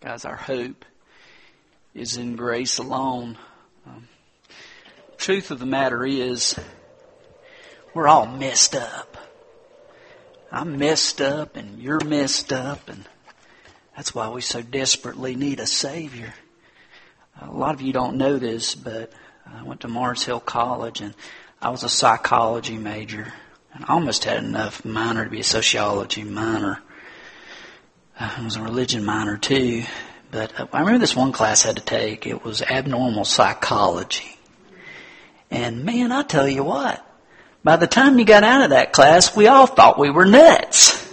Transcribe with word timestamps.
Guys, 0.00 0.24
our 0.24 0.36
hope 0.36 0.84
is 1.92 2.16
in 2.16 2.36
grace 2.36 2.78
alone. 2.78 3.36
Um, 3.84 4.06
truth 5.16 5.50
of 5.50 5.58
the 5.58 5.66
matter 5.66 6.06
is, 6.06 6.54
we're 7.94 8.06
all 8.06 8.24
messed 8.24 8.76
up. 8.76 9.16
I'm 10.52 10.78
messed 10.78 11.20
up 11.20 11.56
and 11.56 11.80
you're 11.80 12.04
messed 12.04 12.52
up 12.52 12.88
and 12.88 13.06
that's 13.96 14.14
why 14.14 14.28
we 14.28 14.40
so 14.40 14.62
desperately 14.62 15.34
need 15.34 15.58
a 15.58 15.66
Savior. 15.66 16.32
A 17.42 17.50
lot 17.50 17.74
of 17.74 17.82
you 17.82 17.92
don't 17.92 18.18
know 18.18 18.38
this, 18.38 18.76
but 18.76 19.12
I 19.44 19.64
went 19.64 19.80
to 19.80 19.88
Mars 19.88 20.22
Hill 20.22 20.38
College 20.38 21.00
and 21.00 21.12
I 21.60 21.70
was 21.70 21.82
a 21.82 21.88
psychology 21.88 22.78
major 22.78 23.32
and 23.74 23.84
I 23.84 23.94
almost 23.94 24.24
had 24.26 24.44
enough 24.44 24.84
minor 24.84 25.24
to 25.24 25.30
be 25.30 25.40
a 25.40 25.44
sociology 25.44 26.22
minor. 26.22 26.82
I 28.20 28.42
was 28.42 28.56
a 28.56 28.62
religion 28.62 29.04
minor 29.04 29.36
too, 29.36 29.84
but 30.32 30.52
I 30.74 30.80
remember 30.80 30.98
this 30.98 31.14
one 31.14 31.30
class 31.30 31.64
I 31.64 31.68
had 31.68 31.76
to 31.76 31.82
take. 31.82 32.26
It 32.26 32.44
was 32.44 32.62
abnormal 32.62 33.24
psychology. 33.24 34.36
And 35.52 35.84
man, 35.84 36.10
I 36.10 36.22
tell 36.22 36.48
you 36.48 36.64
what, 36.64 37.04
by 37.62 37.76
the 37.76 37.86
time 37.86 38.18
you 38.18 38.24
got 38.24 38.42
out 38.42 38.62
of 38.62 38.70
that 38.70 38.92
class, 38.92 39.36
we 39.36 39.46
all 39.46 39.66
thought 39.66 40.00
we 40.00 40.10
were 40.10 40.26
nuts. 40.26 41.06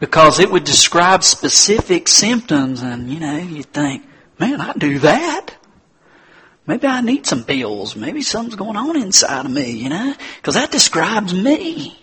Because 0.00 0.40
it 0.40 0.50
would 0.50 0.64
describe 0.64 1.22
specific 1.22 2.08
symptoms 2.08 2.82
and, 2.82 3.10
you 3.10 3.20
know, 3.20 3.36
you'd 3.36 3.72
think, 3.72 4.04
man, 4.38 4.60
I 4.60 4.72
do 4.72 4.98
that. 5.00 5.50
Maybe 6.66 6.86
I 6.86 7.02
need 7.02 7.26
some 7.26 7.44
pills. 7.44 7.94
Maybe 7.94 8.22
something's 8.22 8.56
going 8.56 8.76
on 8.76 8.96
inside 8.96 9.44
of 9.44 9.52
me, 9.52 9.70
you 9.70 9.90
know? 9.90 10.14
Because 10.36 10.54
that 10.54 10.72
describes 10.72 11.34
me. 11.34 11.96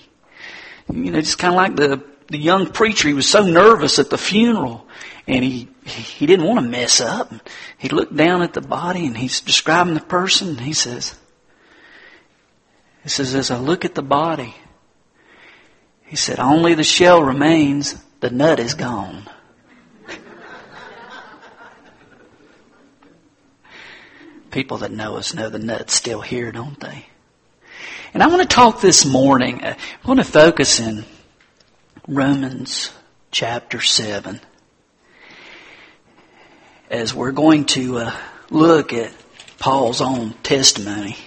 You 0.94 1.12
know, 1.12 1.20
just 1.20 1.40
kind 1.40 1.54
of 1.54 1.58
like 1.58 1.76
the, 1.76 2.04
the 2.28 2.38
young 2.38 2.68
preacher, 2.68 3.08
he 3.08 3.14
was 3.14 3.30
so 3.30 3.44
nervous 3.44 4.00
at 4.00 4.10
the 4.10 4.18
funeral 4.18 4.86
and 5.28 5.44
he, 5.44 5.68
he 5.86 6.26
didn't 6.26 6.46
want 6.46 6.60
to 6.60 6.66
mess 6.66 7.02
up. 7.02 7.32
He 7.78 7.90
looked 7.90 8.16
down 8.16 8.42
at 8.42 8.54
the 8.54 8.62
body 8.62 9.06
and 9.06 9.18
he's 9.18 9.42
describing 9.42 9.94
the 9.94 10.00
person 10.00 10.58
he 10.58 10.74
says, 10.74 11.16
he 13.04 13.10
says, 13.10 13.36
as 13.36 13.52
I 13.52 13.58
look 13.58 13.86
at 13.86 13.96
the 13.96 14.02
body, 14.02 14.56
he 16.06 16.16
said, 16.16 16.40
only 16.40 16.74
the 16.74 16.84
shell 16.84 17.22
remains, 17.22 17.96
the 18.20 18.30
nut 18.30 18.60
is 18.60 18.74
gone. 18.74 19.30
People 24.52 24.80
that 24.80 24.92
know 24.92 25.16
us 25.16 25.34
know 25.34 25.50
the 25.50 25.60
nut's 25.60 25.94
still 25.94 26.22
here, 26.22 26.52
don't 26.52 26.80
they? 26.80 27.06
And 28.14 28.24
I 28.24 28.28
want 28.28 28.42
to 28.42 28.48
talk 28.48 28.82
this 28.82 29.06
morning, 29.06 29.64
uh, 29.64 29.76
I 30.04 30.08
want 30.08 30.20
to 30.20 30.26
focus 30.26 30.80
in 30.80 31.06
Romans 32.10 32.90
chapter 33.32 33.82
7 33.82 34.40
as 36.90 37.14
we're 37.14 37.34
going 37.34 37.66
to 37.66 37.98
uh, 37.98 38.18
look 38.50 38.94
at 38.94 39.12
Paul's 39.60 40.00
own 40.00 40.32
testimony 40.42 41.18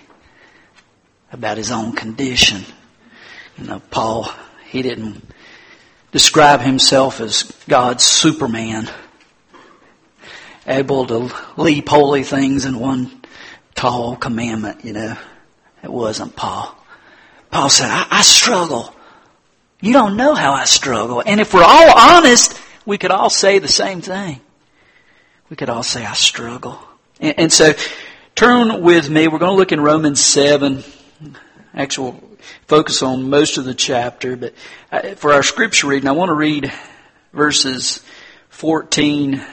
about 1.30 1.58
his 1.58 1.70
own 1.70 1.92
condition. 1.92 2.64
You 3.58 3.64
know, 3.64 3.82
Paul, 3.90 4.32
he 4.70 4.80
didn't 4.80 5.22
describe 6.12 6.62
himself 6.62 7.20
as 7.20 7.42
God's 7.68 8.04
Superman, 8.04 8.88
able 10.66 11.06
to 11.08 11.30
leap 11.58 11.90
holy 11.90 12.22
things 12.22 12.64
in 12.64 12.78
one 12.78 13.20
tall 13.74 14.16
commandment, 14.16 14.82
you 14.82 14.94
know. 14.94 15.14
It 15.82 15.92
wasn't 15.92 16.36
Paul. 16.36 16.74
Paul 17.50 17.68
said, 17.68 17.90
I, 17.90 18.06
I 18.10 18.22
struggle. 18.22 18.94
You 19.80 19.92
don't 19.92 20.16
know 20.16 20.34
how 20.34 20.52
I 20.52 20.64
struggle. 20.64 21.22
And 21.24 21.40
if 21.40 21.54
we're 21.54 21.64
all 21.64 21.98
honest, 21.98 22.60
we 22.84 22.98
could 22.98 23.10
all 23.10 23.30
say 23.30 23.58
the 23.58 23.68
same 23.68 24.00
thing. 24.00 24.40
We 25.48 25.56
could 25.56 25.70
all 25.70 25.82
say, 25.82 26.04
I 26.04 26.12
struggle. 26.12 26.78
And, 27.20 27.38
and 27.38 27.52
so, 27.52 27.72
turn 28.34 28.82
with 28.82 29.08
me. 29.08 29.28
We're 29.28 29.38
going 29.38 29.52
to 29.52 29.56
look 29.56 29.72
in 29.72 29.80
Romans 29.80 30.20
7. 30.20 30.84
Actual 31.74 32.22
focus 32.66 33.02
on 33.02 33.30
most 33.30 33.58
of 33.58 33.64
the 33.64 33.74
chapter, 33.74 34.36
but 34.36 34.54
uh, 34.90 35.14
for 35.14 35.32
our 35.32 35.42
scripture 35.42 35.88
reading, 35.88 36.08
I 36.08 36.12
want 36.12 36.30
to 36.30 36.34
read 36.34 36.72
verses 37.32 38.02
14 38.48 39.44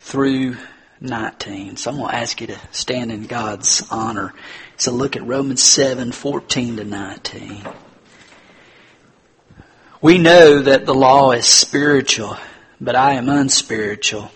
through 0.00 0.56
19. 1.00 1.76
So 1.76 1.90
I'm 1.90 1.96
going 1.98 2.10
to 2.10 2.16
ask 2.16 2.40
you 2.40 2.48
to 2.48 2.58
stand 2.70 3.12
in 3.12 3.26
God's 3.26 3.86
honor. 3.90 4.32
So 4.76 4.92
look 4.92 5.16
at 5.16 5.26
Romans 5.26 5.62
7, 5.62 6.12
14 6.12 6.76
to 6.76 6.84
19. 6.84 7.66
We 10.04 10.18
know 10.18 10.60
that 10.60 10.84
the 10.84 10.94
law 10.94 11.30
is 11.30 11.46
spiritual, 11.46 12.36
but 12.78 12.94
I 12.94 13.14
am 13.14 13.30
unspiritual, 13.30 14.30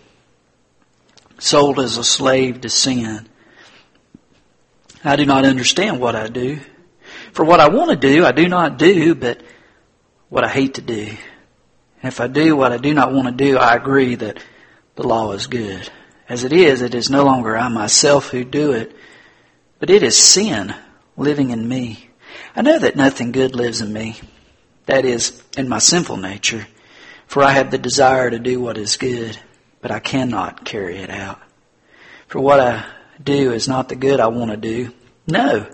sold 1.38 1.78
as 1.78 1.98
a 1.98 2.04
slave 2.04 2.62
to 2.62 2.70
sin. 2.70 3.28
I 5.04 5.16
do 5.16 5.26
not 5.26 5.44
understand 5.44 6.00
what 6.00 6.16
I 6.16 6.28
do. 6.28 6.60
For 7.34 7.44
what 7.44 7.60
I 7.60 7.68
want 7.68 7.90
to 7.90 7.96
do, 7.96 8.24
I 8.24 8.32
do 8.32 8.48
not 8.48 8.78
do, 8.78 9.14
but 9.14 9.42
what 10.30 10.42
I 10.42 10.48
hate 10.48 10.72
to 10.76 10.80
do. 10.80 11.14
If 12.02 12.22
I 12.22 12.28
do 12.28 12.56
what 12.56 12.72
I 12.72 12.78
do 12.78 12.94
not 12.94 13.12
want 13.12 13.28
to 13.28 13.44
do, 13.44 13.58
I 13.58 13.74
agree 13.74 14.14
that 14.14 14.42
the 14.94 15.06
law 15.06 15.32
is 15.32 15.48
good. 15.48 15.90
As 16.30 16.44
it 16.44 16.52
is, 16.54 16.80
it 16.80 16.94
is 16.94 17.10
no 17.10 17.26
longer 17.26 17.54
I 17.58 17.68
myself 17.68 18.30
who 18.30 18.42
do 18.42 18.72
it, 18.72 18.96
but 19.80 19.90
it 19.90 20.02
is 20.02 20.16
sin 20.16 20.74
living 21.18 21.50
in 21.50 21.68
me. 21.68 22.08
I 22.56 22.62
know 22.62 22.78
that 22.78 22.96
nothing 22.96 23.32
good 23.32 23.54
lives 23.54 23.82
in 23.82 23.92
me. 23.92 24.18
That 24.88 25.04
is, 25.04 25.42
in 25.54 25.68
my 25.68 25.80
sinful 25.80 26.16
nature. 26.16 26.66
For 27.26 27.42
I 27.42 27.50
have 27.50 27.70
the 27.70 27.76
desire 27.76 28.30
to 28.30 28.38
do 28.38 28.58
what 28.58 28.78
is 28.78 28.96
good, 28.96 29.38
but 29.82 29.90
I 29.90 30.00
cannot 30.00 30.64
carry 30.64 30.96
it 30.96 31.10
out. 31.10 31.38
For 32.26 32.40
what 32.40 32.58
I 32.58 32.86
do 33.22 33.52
is 33.52 33.68
not 33.68 33.90
the 33.90 33.96
good 33.96 34.18
I 34.18 34.28
want 34.28 34.50
to 34.50 34.56
do. 34.56 34.94
No, 35.26 35.68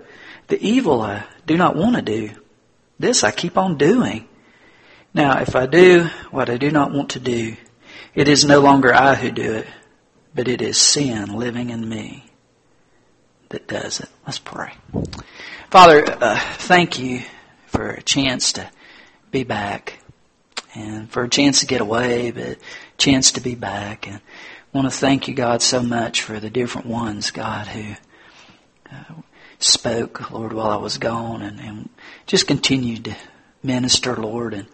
the 0.47 0.61
evil 0.61 1.01
I 1.01 1.23
do 1.47 1.55
not 1.55 1.77
want 1.77 1.95
to 1.95 2.01
do. 2.01 2.31
This 2.99 3.23
I 3.23 3.31
keep 3.31 3.57
on 3.57 3.77
doing. 3.77 4.27
Now, 5.13 5.39
if 5.39 5.55
I 5.55 5.65
do 5.65 6.09
what 6.31 6.49
I 6.49 6.57
do 6.57 6.69
not 6.69 6.91
want 6.91 7.11
to 7.11 7.21
do, 7.21 7.55
it 8.15 8.27
is 8.27 8.43
no 8.43 8.59
longer 8.59 8.93
I 8.93 9.15
who 9.15 9.31
do 9.31 9.53
it, 9.53 9.67
but 10.33 10.49
it 10.49 10.61
is 10.61 10.77
sin 10.77 11.37
living 11.37 11.69
in 11.69 11.87
me 11.87 12.25
that 13.47 13.65
does 13.69 14.01
it. 14.01 14.09
Let's 14.25 14.39
pray. 14.39 14.73
Father, 15.69 16.03
uh, 16.05 16.37
thank 16.57 16.99
you 16.99 17.21
for 17.67 17.91
a 17.91 18.01
chance 18.01 18.51
to 18.53 18.69
be 19.35 19.43
back 19.43 19.99
and 20.75 21.11
for 21.11 21.23
a 21.23 21.29
chance 21.29 21.59
to 21.59 21.65
get 21.65 21.81
away, 21.81 22.31
but 22.31 22.57
chance 22.97 23.33
to 23.33 23.41
be 23.41 23.53
back. 23.53 24.07
And 24.07 24.15
I 24.15 24.77
want 24.77 24.89
to 24.89 24.97
thank 24.97 25.27
you, 25.27 25.33
God, 25.33 25.61
so 25.61 25.83
much 25.83 26.21
for 26.21 26.39
the 26.39 26.49
different 26.49 26.87
ones, 26.87 27.31
God, 27.31 27.67
who 27.67 27.95
uh, 28.89 29.15
spoke, 29.59 30.31
Lord, 30.31 30.53
while 30.53 30.69
I 30.69 30.77
was 30.77 30.97
gone 30.97 31.41
and, 31.41 31.59
and 31.59 31.89
just 32.27 32.47
continued 32.47 33.03
to 33.05 33.17
minister, 33.61 34.15
Lord, 34.15 34.53
and, 34.53 34.67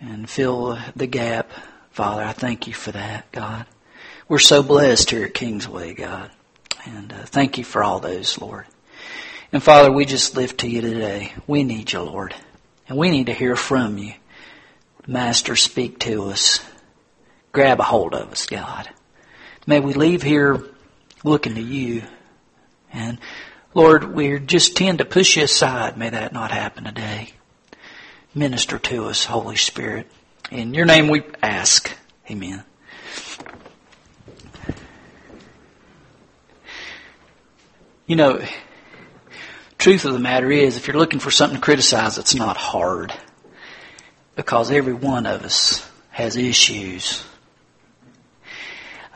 and 0.00 0.30
fill 0.30 0.78
the 0.96 1.06
gap. 1.06 1.50
Father, 1.90 2.22
I 2.22 2.32
thank 2.32 2.66
you 2.66 2.72
for 2.72 2.92
that, 2.92 3.30
God. 3.32 3.66
We're 4.28 4.38
so 4.38 4.62
blessed 4.62 5.10
here 5.10 5.26
at 5.26 5.34
Kingsway, 5.34 5.92
God. 5.92 6.30
And 6.86 7.12
uh, 7.12 7.24
thank 7.26 7.58
you 7.58 7.64
for 7.64 7.84
all 7.84 8.00
those, 8.00 8.40
Lord. 8.40 8.64
And 9.52 9.62
Father, 9.62 9.92
we 9.92 10.06
just 10.06 10.36
lift 10.36 10.60
to 10.60 10.70
you 10.70 10.80
today. 10.80 11.34
We 11.46 11.64
need 11.64 11.92
you, 11.92 12.00
Lord. 12.00 12.34
And 12.90 12.98
we 12.98 13.08
need 13.08 13.26
to 13.26 13.32
hear 13.32 13.54
from 13.54 13.98
you. 13.98 14.14
Master, 15.06 15.54
speak 15.54 16.00
to 16.00 16.24
us. 16.24 16.60
Grab 17.52 17.78
a 17.78 17.84
hold 17.84 18.14
of 18.14 18.32
us, 18.32 18.46
God. 18.46 18.90
May 19.64 19.78
we 19.78 19.92
leave 19.92 20.22
here 20.24 20.64
looking 21.22 21.54
to 21.54 21.60
you. 21.60 22.02
And 22.92 23.20
Lord, 23.74 24.12
we 24.12 24.40
just 24.40 24.76
tend 24.76 24.98
to 24.98 25.04
push 25.04 25.36
you 25.36 25.44
aside. 25.44 25.96
May 25.96 26.10
that 26.10 26.32
not 26.32 26.50
happen 26.50 26.82
today. 26.82 27.30
Minister 28.34 28.76
to 28.76 29.04
us, 29.04 29.24
Holy 29.24 29.54
Spirit. 29.54 30.10
In 30.50 30.74
your 30.74 30.84
name 30.84 31.06
we 31.06 31.22
ask. 31.44 31.92
Amen. 32.28 32.64
You 38.08 38.16
know, 38.16 38.44
truth 39.80 40.04
of 40.04 40.12
the 40.12 40.20
matter 40.20 40.50
is, 40.50 40.76
if 40.76 40.86
you're 40.86 40.98
looking 40.98 41.20
for 41.20 41.30
something 41.30 41.58
to 41.58 41.64
criticize, 41.64 42.18
it's 42.18 42.34
not 42.34 42.56
hard. 42.56 43.12
Because 44.36 44.70
every 44.70 44.92
one 44.92 45.26
of 45.26 45.42
us 45.42 45.88
has 46.10 46.36
issues. 46.36 47.24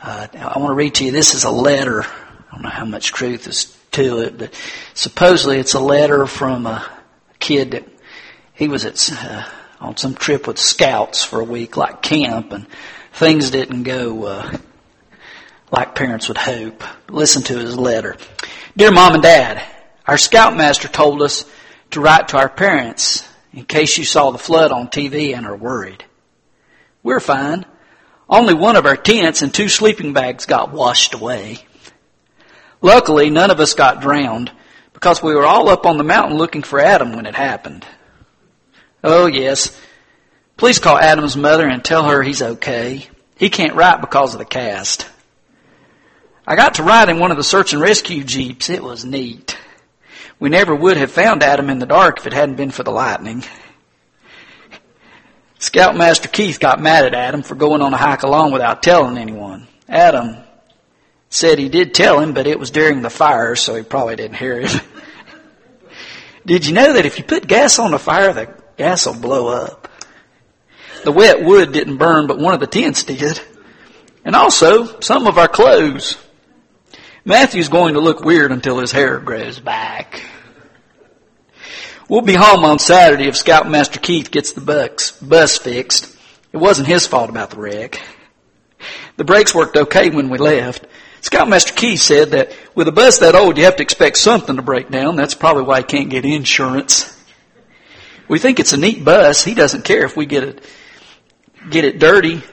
Uh, 0.01 0.27
I 0.33 0.57
want 0.59 0.71
to 0.71 0.75
read 0.75 0.95
to 0.95 1.05
you, 1.05 1.11
this 1.11 1.35
is 1.35 1.43
a 1.43 1.51
letter. 1.51 2.03
I 2.03 2.51
don't 2.51 2.63
know 2.63 2.69
how 2.69 2.85
much 2.85 3.13
truth 3.13 3.47
is 3.47 3.77
to 3.91 4.19
it, 4.21 4.37
but 4.37 4.53
supposedly 4.93 5.57
it's 5.59 5.73
a 5.73 5.79
letter 5.79 6.25
from 6.25 6.65
a 6.65 6.85
kid 7.39 7.71
that 7.71 7.87
he 8.53 8.67
was 8.67 8.85
at, 8.85 9.11
uh, 9.23 9.47
on 9.79 9.97
some 9.97 10.15
trip 10.15 10.47
with 10.47 10.57
scouts 10.57 11.23
for 11.23 11.41
a 11.41 11.45
week, 11.45 11.77
like 11.77 12.01
camp, 12.01 12.51
and 12.51 12.65
things 13.13 13.51
didn't 13.51 13.83
go 13.83 14.25
uh, 14.25 14.57
like 15.71 15.95
parents 15.95 16.27
would 16.27 16.37
hope. 16.37 16.83
Listen 17.09 17.43
to 17.43 17.57
his 17.57 17.77
letter. 17.77 18.17
Dear 18.75 18.91
Mom 18.91 19.13
and 19.13 19.23
Dad, 19.23 19.63
our 20.07 20.17
scoutmaster 20.17 20.87
told 20.87 21.21
us 21.21 21.45
to 21.91 22.01
write 22.01 22.29
to 22.29 22.37
our 22.37 22.49
parents 22.49 23.27
in 23.53 23.65
case 23.65 23.97
you 23.97 24.05
saw 24.05 24.31
the 24.31 24.37
flood 24.37 24.71
on 24.71 24.87
TV 24.87 25.35
and 25.35 25.45
are 25.45 25.55
worried. 25.55 26.03
We're 27.03 27.19
fine. 27.19 27.65
Only 28.27 28.53
one 28.53 28.75
of 28.75 28.85
our 28.85 28.97
tents 28.97 29.41
and 29.41 29.53
two 29.53 29.69
sleeping 29.69 30.13
bags 30.13 30.45
got 30.45 30.71
washed 30.71 31.13
away. 31.13 31.59
Luckily, 32.81 33.29
none 33.29 33.51
of 33.51 33.59
us 33.59 33.73
got 33.73 34.01
drowned 34.01 34.51
because 34.93 35.21
we 35.21 35.35
were 35.35 35.45
all 35.45 35.69
up 35.69 35.85
on 35.85 35.97
the 35.97 36.03
mountain 36.03 36.37
looking 36.37 36.63
for 36.63 36.79
Adam 36.79 37.15
when 37.15 37.25
it 37.25 37.35
happened. 37.35 37.85
Oh 39.03 39.27
yes. 39.27 39.79
Please 40.57 40.79
call 40.79 40.97
Adam's 40.97 41.37
mother 41.37 41.67
and 41.67 41.83
tell 41.83 42.03
her 42.03 42.23
he's 42.23 42.41
okay. 42.41 43.07
He 43.37 43.49
can't 43.49 43.75
write 43.75 44.01
because 44.01 44.33
of 44.33 44.39
the 44.39 44.45
cast. 44.45 45.07
I 46.47 46.55
got 46.55 46.75
to 46.75 46.83
ride 46.83 47.09
in 47.09 47.19
one 47.19 47.31
of 47.31 47.37
the 47.37 47.43
search 47.43 47.73
and 47.73 47.81
rescue 47.81 48.23
jeeps. 48.23 48.69
It 48.69 48.83
was 48.83 49.03
neat. 49.03 49.57
We 50.39 50.49
never 50.49 50.75
would 50.75 50.97
have 50.97 51.11
found 51.11 51.43
Adam 51.43 51.69
in 51.69 51.79
the 51.79 51.85
dark 51.85 52.19
if 52.19 52.27
it 52.27 52.33
hadn't 52.33 52.55
been 52.55 52.71
for 52.71 52.83
the 52.83 52.91
lightning. 52.91 53.43
Scoutmaster 55.59 56.27
Keith 56.27 56.59
got 56.59 56.81
mad 56.81 57.05
at 57.05 57.13
Adam 57.13 57.41
for 57.41 57.55
going 57.55 57.81
on 57.81 57.93
a 57.93 57.97
hike 57.97 58.23
alone 58.23 58.51
without 58.51 58.83
telling 58.83 59.17
anyone. 59.17 59.67
Adam 59.87 60.37
said 61.29 61.57
he 61.57 61.69
did 61.69 61.93
tell 61.93 62.19
him, 62.19 62.33
but 62.33 62.47
it 62.47 62.59
was 62.59 62.71
during 62.71 63.01
the 63.01 63.09
fire, 63.09 63.55
so 63.55 63.75
he 63.75 63.83
probably 63.83 64.15
didn't 64.15 64.37
hear 64.37 64.59
it. 64.59 64.81
did 66.45 66.65
you 66.65 66.73
know 66.73 66.93
that 66.93 67.05
if 67.05 67.17
you 67.17 67.23
put 67.23 67.47
gas 67.47 67.79
on 67.79 67.91
the 67.91 67.99
fire, 67.99 68.33
the 68.33 68.53
gas 68.77 69.05
will 69.05 69.15
blow 69.15 69.47
up? 69.47 69.87
The 71.03 71.11
wet 71.11 71.43
wood 71.43 71.71
didn't 71.71 71.97
burn, 71.97 72.27
but 72.27 72.39
one 72.39 72.53
of 72.53 72.59
the 72.59 72.67
tents 72.67 73.03
did. 73.03 73.39
And 74.23 74.35
also, 74.35 74.99
some 75.01 75.27
of 75.27 75.37
our 75.37 75.47
clothes. 75.47 76.17
Matthew's 77.27 77.69
going 77.69 77.95
to 77.95 77.99
look 77.99 78.23
weird 78.23 78.51
until 78.51 78.77
his 78.77 78.91
hair 78.91 79.17
grows 79.17 79.59
back. 79.59 80.21
We'll 82.07 82.21
be 82.21 82.35
home 82.35 82.63
on 82.63 82.77
Saturday 82.77 83.27
if 83.27 83.35
Scoutmaster 83.35 83.99
Keith 83.99 84.29
gets 84.29 84.51
the 84.51 84.61
bus, 84.61 85.11
bus 85.19 85.57
fixed. 85.57 86.15
It 86.53 86.57
wasn't 86.57 86.87
his 86.87 87.07
fault 87.07 87.31
about 87.31 87.49
the 87.49 87.57
wreck. 87.57 87.99
The 89.17 89.23
brakes 89.23 89.55
worked 89.55 89.75
okay 89.75 90.11
when 90.11 90.29
we 90.29 90.37
left. 90.37 90.85
Scoutmaster 91.21 91.73
Keith 91.73 91.99
said 91.99 92.29
that 92.29 92.51
with 92.75 92.87
a 92.87 92.91
bus 92.91 93.17
that 93.17 93.33
old, 93.33 93.57
you 93.57 93.63
have 93.63 93.77
to 93.77 93.83
expect 93.83 94.17
something 94.17 94.57
to 94.57 94.61
break 94.61 94.91
down. 94.91 95.15
That's 95.15 95.33
probably 95.33 95.63
why 95.63 95.79
he 95.79 95.83
can't 95.83 96.11
get 96.11 96.25
insurance. 96.25 97.11
We 98.27 98.37
think 98.37 98.59
it's 98.59 98.73
a 98.73 98.77
neat 98.77 99.03
bus. 99.03 99.43
He 99.43 99.55
doesn't 99.55 99.83
care 99.83 100.05
if 100.05 100.15
we 100.15 100.27
get 100.27 100.43
it, 100.43 100.63
get 101.71 101.85
it 101.85 101.97
dirty. 101.97 102.43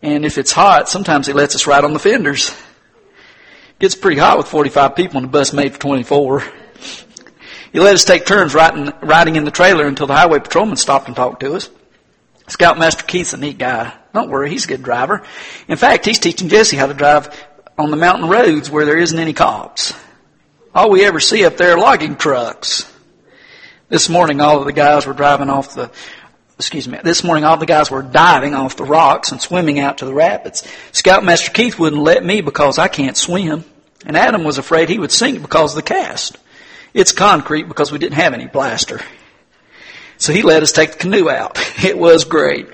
And 0.00 0.24
if 0.24 0.38
it's 0.38 0.52
hot, 0.52 0.88
sometimes 0.88 1.26
he 1.26 1.34
lets 1.34 1.54
us 1.54 1.66
ride 1.66 1.84
on 1.84 1.92
the 1.92 1.98
fenders. 1.98 2.54
Gets 3.84 3.96
pretty 3.96 4.18
hot 4.18 4.38
with 4.38 4.48
45 4.48 4.96
people 4.96 5.18
on 5.18 5.24
a 5.24 5.28
bus 5.28 5.52
made 5.52 5.74
for 5.74 5.78
24. 5.78 6.42
He 7.70 7.80
let 7.80 7.92
us 7.92 8.06
take 8.06 8.24
turns 8.24 8.54
riding, 8.54 8.90
riding 9.02 9.36
in 9.36 9.44
the 9.44 9.50
trailer 9.50 9.86
until 9.86 10.06
the 10.06 10.14
highway 10.14 10.38
patrolman 10.38 10.78
stopped 10.78 11.06
and 11.06 11.14
talked 11.14 11.40
to 11.40 11.52
us. 11.52 11.68
Scoutmaster 12.48 13.04
Keith's 13.04 13.34
a 13.34 13.36
neat 13.36 13.58
guy. 13.58 13.92
Don't 14.14 14.30
worry, 14.30 14.48
he's 14.48 14.64
a 14.64 14.68
good 14.68 14.82
driver. 14.82 15.22
In 15.68 15.76
fact, 15.76 16.06
he's 16.06 16.18
teaching 16.18 16.48
Jesse 16.48 16.78
how 16.78 16.86
to 16.86 16.94
drive 16.94 17.28
on 17.76 17.90
the 17.90 17.98
mountain 17.98 18.30
roads 18.30 18.70
where 18.70 18.86
there 18.86 18.96
isn't 18.96 19.18
any 19.18 19.34
cops. 19.34 19.92
All 20.74 20.88
we 20.88 21.04
ever 21.04 21.20
see 21.20 21.44
up 21.44 21.58
there 21.58 21.74
are 21.74 21.78
logging 21.78 22.16
trucks. 22.16 22.90
This 23.90 24.08
morning, 24.08 24.40
all 24.40 24.60
of 24.60 24.64
the 24.64 24.72
guys 24.72 25.06
were 25.06 25.12
driving 25.12 25.50
off 25.50 25.74
the, 25.74 25.90
excuse 26.56 26.88
me, 26.88 27.00
this 27.04 27.22
morning 27.22 27.44
all 27.44 27.58
the 27.58 27.66
guys 27.66 27.90
were 27.90 28.00
diving 28.00 28.54
off 28.54 28.76
the 28.76 28.84
rocks 28.84 29.30
and 29.30 29.42
swimming 29.42 29.78
out 29.78 29.98
to 29.98 30.06
the 30.06 30.14
rapids. 30.14 30.66
Scoutmaster 30.92 31.52
Keith 31.52 31.78
wouldn't 31.78 32.00
let 32.00 32.24
me 32.24 32.40
because 32.40 32.78
I 32.78 32.88
can't 32.88 33.18
swim. 33.18 33.66
And 34.04 34.16
Adam 34.16 34.44
was 34.44 34.58
afraid 34.58 34.88
he 34.88 34.98
would 34.98 35.12
sink 35.12 35.40
because 35.40 35.72
of 35.72 35.76
the 35.76 35.82
cast. 35.82 36.36
It's 36.92 37.12
concrete 37.12 37.68
because 37.68 37.90
we 37.90 37.98
didn't 37.98 38.14
have 38.14 38.34
any 38.34 38.46
plaster. 38.46 39.00
So 40.18 40.32
he 40.32 40.42
let 40.42 40.62
us 40.62 40.72
take 40.72 40.92
the 40.92 40.98
canoe 40.98 41.28
out. 41.28 41.58
It 41.84 41.98
was 41.98 42.24
great. 42.24 42.68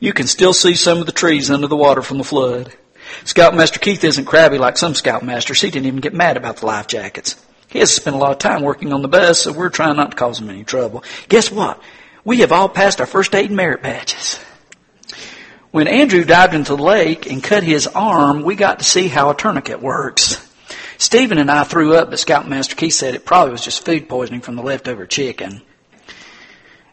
You 0.00 0.12
can 0.12 0.26
still 0.26 0.54
see 0.54 0.74
some 0.74 0.98
of 0.98 1.06
the 1.06 1.12
trees 1.12 1.50
under 1.50 1.66
the 1.66 1.76
water 1.76 2.02
from 2.02 2.18
the 2.18 2.24
flood. 2.24 2.72
Scoutmaster 3.24 3.78
Keith 3.78 4.04
isn't 4.04 4.24
crabby 4.24 4.58
like 4.58 4.78
some 4.78 4.94
scoutmasters. 4.94 5.60
He 5.60 5.70
didn't 5.70 5.86
even 5.86 6.00
get 6.00 6.14
mad 6.14 6.36
about 6.36 6.58
the 6.58 6.66
life 6.66 6.86
jackets. 6.86 7.36
He 7.68 7.80
has 7.80 7.94
spent 7.94 8.16
a 8.16 8.18
lot 8.18 8.32
of 8.32 8.38
time 8.38 8.62
working 8.62 8.92
on 8.92 9.02
the 9.02 9.08
bus, 9.08 9.40
so 9.40 9.52
we're 9.52 9.68
trying 9.68 9.96
not 9.96 10.12
to 10.12 10.16
cause 10.16 10.40
him 10.40 10.48
any 10.48 10.64
trouble. 10.64 11.04
Guess 11.28 11.50
what? 11.50 11.80
We 12.24 12.38
have 12.38 12.52
all 12.52 12.68
passed 12.68 13.00
our 13.00 13.06
first 13.06 13.34
aid 13.34 13.50
merit 13.50 13.82
badges. 13.82 14.38
When 15.70 15.88
Andrew 15.88 16.24
dived 16.24 16.54
into 16.54 16.76
the 16.76 16.82
lake 16.82 17.30
and 17.30 17.42
cut 17.44 17.62
his 17.62 17.86
arm, 17.86 18.42
we 18.42 18.54
got 18.54 18.78
to 18.78 18.84
see 18.84 19.08
how 19.08 19.28
a 19.28 19.36
tourniquet 19.36 19.82
works. 19.82 20.47
Stephen 20.98 21.38
and 21.38 21.50
I 21.50 21.62
threw 21.62 21.94
up, 21.94 22.10
but 22.10 22.18
Scoutmaster 22.18 22.74
Keith 22.74 22.92
said 22.92 23.14
it 23.14 23.24
probably 23.24 23.52
was 23.52 23.64
just 23.64 23.84
food 23.84 24.08
poisoning 24.08 24.40
from 24.40 24.56
the 24.56 24.62
leftover 24.62 25.06
chicken. 25.06 25.62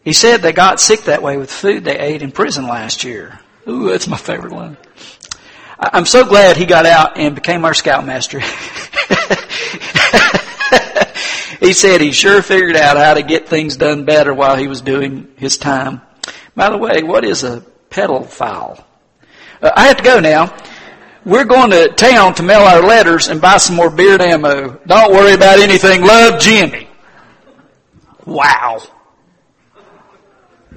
He 0.04 0.14
said 0.14 0.42
they 0.42 0.54
got 0.54 0.80
sick 0.80 1.02
that 1.02 1.24
way 1.24 1.38
with 1.38 1.52
food 1.52 1.84
they 1.84 1.98
ate 1.98 2.22
in 2.22 2.32
prison 2.32 2.68
last 2.68 3.04
year. 3.04 3.40
Ooh, 3.68 3.90
that's 3.90 4.08
my 4.08 4.18
favorite 4.18 4.54
one. 4.54 4.78
I'm 5.80 6.06
so 6.06 6.24
glad 6.24 6.56
he 6.56 6.66
got 6.66 6.86
out 6.86 7.18
and 7.18 7.34
became 7.34 7.66
our 7.66 7.74
scoutmaster. 7.74 8.40
he 11.60 11.74
said 11.74 12.00
he 12.00 12.12
sure 12.12 12.44
figured 12.44 12.76
out 12.76 12.98
how 12.98 13.16
to 13.16 13.24
get 13.24 13.50
things 13.50 13.76
done 13.76 14.06
better 14.06 14.36
while 14.36 14.56
he 14.56 14.68
was 14.68 14.82
doing 14.82 15.34
his 15.38 15.58
time. 15.58 16.02
By 16.56 16.70
the 16.70 16.78
way, 16.78 17.02
what 17.02 17.26
is 17.26 17.44
a 17.44 17.66
pedophile? 17.90 18.84
Uh, 19.62 19.72
I 19.76 19.88
have 19.88 19.98
to 19.98 20.04
go 20.04 20.20
now. 20.20 20.56
We're 21.26 21.46
going 21.46 21.72
to 21.72 21.90
town 21.90 22.36
to 22.36 22.44
mail 22.44 22.62
our 22.62 22.84
letters 22.84 23.30
and 23.30 23.42
buy 23.42 23.58
some 23.58 23.76
more 23.76 23.90
beard 23.90 24.22
ammo. 24.22 24.80
Don't 24.86 25.12
worry 25.12 25.34
about 25.34 25.58
anything. 25.58 26.04
Love, 26.04 26.40
Jimmy. 26.40 26.88
Wow. 28.26 28.82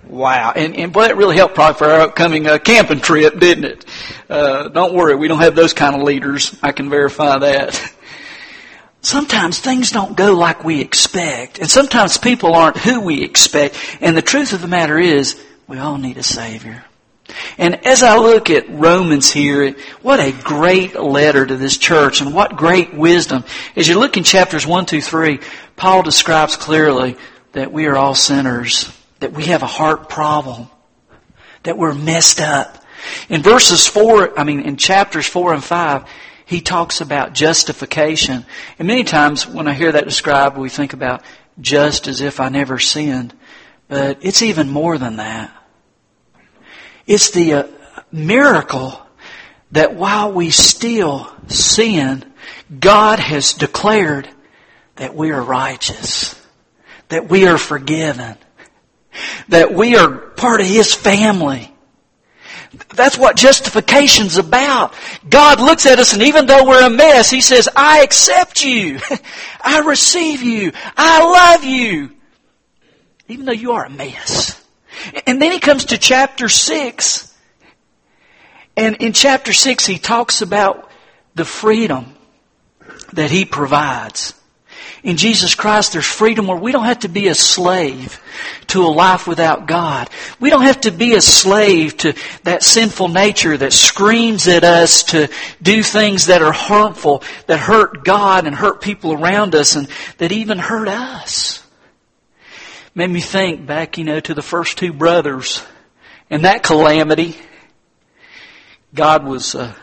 Wow. 0.06 0.54
And, 0.56 0.74
and 0.74 0.90
boy, 0.90 1.02
that 1.02 1.18
really 1.18 1.36
helped 1.36 1.54
probably 1.54 1.78
for 1.78 1.84
our 1.84 2.00
upcoming 2.00 2.46
uh, 2.46 2.56
camping 2.56 3.00
trip, 3.00 3.38
didn't 3.38 3.64
it? 3.64 3.84
Uh, 4.30 4.68
don't 4.68 4.94
worry, 4.94 5.16
we 5.16 5.28
don't 5.28 5.40
have 5.40 5.54
those 5.54 5.74
kind 5.74 5.94
of 5.94 6.02
leaders. 6.02 6.58
I 6.62 6.72
can 6.72 6.88
verify 6.88 7.38
that. 7.38 7.94
Sometimes 9.02 9.60
things 9.60 9.90
don't 9.90 10.16
go 10.16 10.32
like 10.34 10.64
we 10.64 10.80
expect. 10.80 11.58
And 11.58 11.70
sometimes 11.70 12.16
people 12.16 12.54
aren't 12.54 12.78
who 12.78 13.00
we 13.00 13.22
expect. 13.22 13.78
And 14.00 14.16
the 14.16 14.22
truth 14.22 14.54
of 14.54 14.62
the 14.62 14.66
matter 14.66 14.98
is, 14.98 15.42
we 15.66 15.78
all 15.78 15.98
need 15.98 16.16
a 16.16 16.22
Savior. 16.22 16.84
And 17.58 17.86
as 17.86 18.02
I 18.02 18.16
look 18.16 18.50
at 18.50 18.68
Romans 18.70 19.30
here, 19.30 19.74
what 20.02 20.20
a 20.20 20.32
great 20.32 20.94
letter 20.94 21.44
to 21.44 21.56
this 21.56 21.76
church 21.76 22.20
and 22.20 22.34
what 22.34 22.56
great 22.56 22.94
wisdom. 22.94 23.44
As 23.76 23.86
you 23.88 23.98
look 23.98 24.16
in 24.16 24.24
chapters 24.24 24.66
1, 24.66 24.86
2, 24.86 25.00
3, 25.00 25.40
Paul 25.76 26.02
describes 26.02 26.56
clearly 26.56 27.16
that 27.52 27.72
we 27.72 27.86
are 27.86 27.96
all 27.96 28.14
sinners 28.14 28.92
that 29.20 29.32
we 29.32 29.46
have 29.46 29.62
a 29.62 29.66
heart 29.66 30.08
problem, 30.08 30.68
that 31.64 31.76
we're 31.76 31.94
messed 31.94 32.40
up. 32.40 32.84
In 33.28 33.42
verses 33.42 33.86
four, 33.86 34.38
I 34.38 34.44
mean, 34.44 34.60
in 34.60 34.76
chapters 34.76 35.26
four 35.26 35.52
and 35.52 35.62
five, 35.62 36.04
he 36.46 36.60
talks 36.60 37.00
about 37.00 37.34
justification. 37.34 38.46
And 38.78 38.88
many 38.88 39.04
times 39.04 39.46
when 39.46 39.68
I 39.68 39.74
hear 39.74 39.92
that 39.92 40.04
described, 40.04 40.56
we 40.56 40.68
think 40.68 40.92
about 40.92 41.22
just 41.60 42.06
as 42.06 42.20
if 42.20 42.40
I 42.40 42.48
never 42.48 42.78
sinned. 42.78 43.34
But 43.88 44.18
it's 44.22 44.42
even 44.42 44.70
more 44.70 44.98
than 44.98 45.16
that. 45.16 45.54
It's 47.08 47.30
the 47.30 47.54
uh, 47.54 47.66
miracle 48.12 49.00
that 49.72 49.94
while 49.94 50.30
we 50.30 50.50
still 50.50 51.32
sin, 51.46 52.22
God 52.78 53.18
has 53.18 53.54
declared 53.54 54.28
that 54.96 55.14
we 55.14 55.30
are 55.30 55.42
righteous, 55.42 56.38
that 57.08 57.26
we 57.26 57.46
are 57.46 57.56
forgiven, 57.56 58.36
that 59.48 59.72
we 59.72 59.96
are 59.96 60.10
part 60.10 60.60
of 60.60 60.66
His 60.66 60.92
family. 60.92 61.74
That's 62.90 63.16
what 63.16 63.36
justification's 63.36 64.36
about. 64.36 64.92
God 65.28 65.60
looks 65.60 65.86
at 65.86 65.98
us 65.98 66.12
and 66.12 66.22
even 66.24 66.44
though 66.44 66.66
we're 66.66 66.86
a 66.86 66.90
mess, 66.90 67.30
He 67.30 67.40
says, 67.40 67.70
I 67.74 68.02
accept 68.02 68.62
you. 68.62 69.00
I 69.64 69.78
receive 69.78 70.42
you. 70.42 70.72
I 70.94 71.54
love 71.54 71.64
you. 71.64 72.10
Even 73.28 73.46
though 73.46 73.52
you 73.52 73.72
are 73.72 73.86
a 73.86 73.90
mess. 73.90 74.62
And 75.26 75.40
then 75.40 75.52
He 75.52 75.60
comes 75.60 75.86
to 75.86 75.98
chapter 75.98 76.48
6. 76.48 77.34
And 78.76 78.96
in 78.96 79.12
chapter 79.12 79.52
6, 79.52 79.86
He 79.86 79.98
talks 79.98 80.42
about 80.42 80.90
the 81.34 81.44
freedom 81.44 82.14
that 83.12 83.30
He 83.30 83.44
provides. 83.44 84.34
In 85.02 85.16
Jesus 85.16 85.54
Christ, 85.54 85.92
there's 85.92 86.06
freedom 86.06 86.48
where 86.48 86.56
we 86.56 86.72
don't 86.72 86.84
have 86.84 87.00
to 87.00 87.08
be 87.08 87.28
a 87.28 87.34
slave 87.34 88.20
to 88.68 88.84
a 88.84 88.88
life 88.88 89.26
without 89.26 89.66
God. 89.66 90.10
We 90.40 90.50
don't 90.50 90.62
have 90.62 90.80
to 90.82 90.90
be 90.90 91.14
a 91.14 91.20
slave 91.20 91.96
to 91.98 92.14
that 92.42 92.64
sinful 92.64 93.08
nature 93.08 93.56
that 93.56 93.72
screams 93.72 94.48
at 94.48 94.64
us 94.64 95.04
to 95.04 95.30
do 95.62 95.82
things 95.82 96.26
that 96.26 96.42
are 96.42 96.52
harmful, 96.52 97.22
that 97.46 97.60
hurt 97.60 98.04
God 98.04 98.46
and 98.46 98.54
hurt 98.54 98.80
people 98.80 99.12
around 99.12 99.54
us 99.54 99.76
and 99.76 99.88
that 100.18 100.32
even 100.32 100.58
hurt 100.58 100.88
us. 100.88 101.64
Made 102.94 103.10
me 103.10 103.20
think 103.20 103.66
back, 103.66 103.98
you 103.98 104.04
know, 104.04 104.20
to 104.20 104.34
the 104.34 104.42
first 104.42 104.78
two 104.78 104.92
brothers 104.92 105.62
and 106.30 106.44
that 106.44 106.62
calamity. 106.62 107.36
God 108.94 109.24
was, 109.24 109.54
uh, 109.54 109.74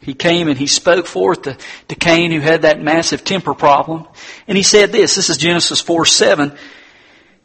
he 0.00 0.14
came 0.14 0.48
and 0.48 0.58
he 0.58 0.66
spoke 0.66 1.06
forth 1.06 1.42
to, 1.42 1.56
to 1.88 1.94
Cain 1.94 2.32
who 2.32 2.40
had 2.40 2.62
that 2.62 2.82
massive 2.82 3.24
temper 3.24 3.54
problem. 3.54 4.06
And 4.48 4.56
he 4.56 4.62
said 4.62 4.90
this, 4.92 5.14
this 5.14 5.30
is 5.30 5.38
Genesis 5.38 5.80
4, 5.80 6.04
7. 6.04 6.52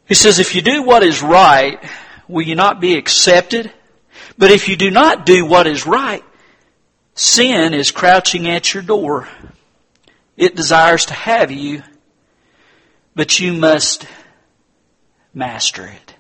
He 0.08 0.16
says, 0.16 0.40
if 0.40 0.56
you 0.56 0.62
do 0.62 0.84
what 0.84 1.04
is 1.04 1.22
right, 1.22 1.80
will 2.28 2.46
you 2.46 2.56
not 2.56 2.80
be 2.80 2.96
accepted? 2.96 3.72
But 4.38 4.52
if 4.52 4.68
you 4.68 4.76
do 4.76 4.90
not 4.90 5.26
do 5.26 5.46
what 5.46 5.68
is 5.68 5.86
right, 5.86 6.24
sin 7.14 7.74
is 7.74 7.92
crouching 7.92 8.48
at 8.48 8.74
your 8.74 8.84
door. 8.84 9.28
It 10.36 10.56
desires 10.56 11.06
to 11.08 11.14
have 11.14 11.52
you, 11.52 11.84
but 13.16 13.40
you 13.40 13.54
must 13.54 14.08
master 15.34 15.86
it. 15.88 16.16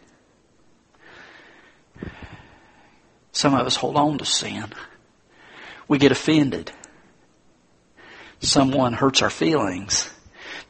Some 3.32 3.54
of 3.54 3.68
us 3.68 3.76
hold 3.76 3.98
on 3.98 4.18
to 4.18 4.26
sin. 4.26 4.66
We 5.88 6.00
get 6.00 6.12
offended. 6.12 6.72
Someone 8.40 8.94
hurts 8.94 9.22
our 9.22 9.30
feelings. 9.30 10.10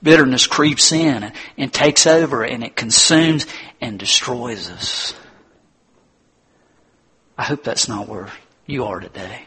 Bitterness 0.04 0.48
creeps 0.48 0.92
in 0.92 1.24
and, 1.24 1.34
and 1.58 1.74
takes 1.74 2.06
over 2.06 2.44
and 2.44 2.64
it 2.64 2.76
consumes 2.76 3.48
and 3.80 3.98
destroys 3.98 4.70
us. 4.70 5.14
I 7.38 7.44
hope 7.44 7.64
that's 7.64 7.88
not 7.88 8.10
where 8.10 8.32
you 8.66 8.84
are 8.86 9.00
today. 9.00 9.44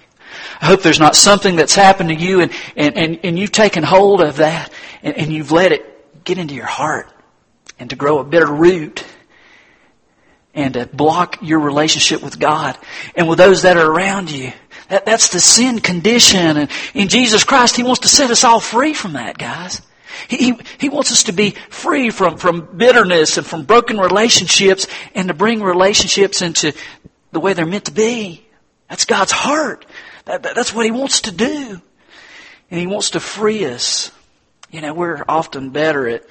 I 0.61 0.67
hope 0.67 0.83
there's 0.83 1.01
not 1.01 1.15
something 1.15 1.57
that's 1.57 1.75
happened 1.75 2.09
to 2.09 2.15
you 2.15 2.41
and, 2.41 2.53
and, 2.77 2.97
and, 2.97 3.21
and 3.23 3.39
you've 3.39 3.53
taken 3.53 3.83
hold 3.83 4.23
of 4.23 4.37
that 4.37 4.73
and, 5.03 5.17
and 5.17 5.33
you've 5.33 5.53
let 5.53 5.73
it 5.73 6.25
get 6.25 6.39
into 6.39 6.55
your 6.55 6.67
heart 6.67 7.13
and 7.81 7.91
to 7.91 7.97
grow 7.97 8.19
a 8.19 8.25
bitter 8.25 8.47
root 8.47 9.05
and 10.55 10.75
to 10.75 10.87
block 10.87 11.39
your 11.43 11.61
relationship 11.61 12.23
with 12.23 12.39
God 12.39 12.79
and 13.17 13.29
with 13.29 13.39
those 13.39 13.63
that 13.63 13.77
are 13.77 13.91
around 13.91 14.31
you. 14.31 14.53
That, 14.89 15.07
that's 15.07 15.31
the 15.31 15.41
sin 15.41 15.81
condition. 15.81 16.57
And 16.57 16.71
in 16.95 17.09
Jesus 17.09 17.43
Christ, 17.43 17.77
He 17.77 17.83
wants 17.83 18.01
to 18.01 18.09
set 18.09 18.31
us 18.31 18.45
all 18.45 18.61
free 18.61 18.93
from 18.93 19.15
that, 19.15 19.39
guys. 19.39 19.81
He, 20.29 20.55
he 20.79 20.89
wants 20.89 21.13
us 21.13 21.25
to 21.25 21.33
be 21.33 21.51
free 21.71 22.11
from, 22.11 22.37
from 22.37 22.77
bitterness 22.77 23.39
and 23.39 23.47
from 23.47 23.65
broken 23.65 23.97
relationships 23.97 24.87
and 25.15 25.29
to 25.29 25.35
bring 25.35 25.63
relationships 25.63 26.43
into 26.43 26.75
the 27.33 27.41
way 27.41 27.55
they're 27.55 27.65
meant 27.65 27.87
to 27.87 27.93
be. 27.93 28.45
That's 28.89 29.07
God's 29.07 29.33
heart. 29.33 29.87
That, 30.27 30.43
that, 30.43 30.55
that's 30.55 30.75
what 30.75 30.85
He 30.85 30.91
wants 30.91 31.23
to 31.23 31.33
do. 31.33 31.81
And 32.71 32.81
He 32.81 32.87
wants 32.87 33.11
to 33.11 33.21
free 33.21 33.65
us. 33.65 34.11
You 34.71 34.83
know, 34.83 34.93
we're 34.93 35.25
often 35.29 35.71
better 35.71 36.07
at 36.09 36.25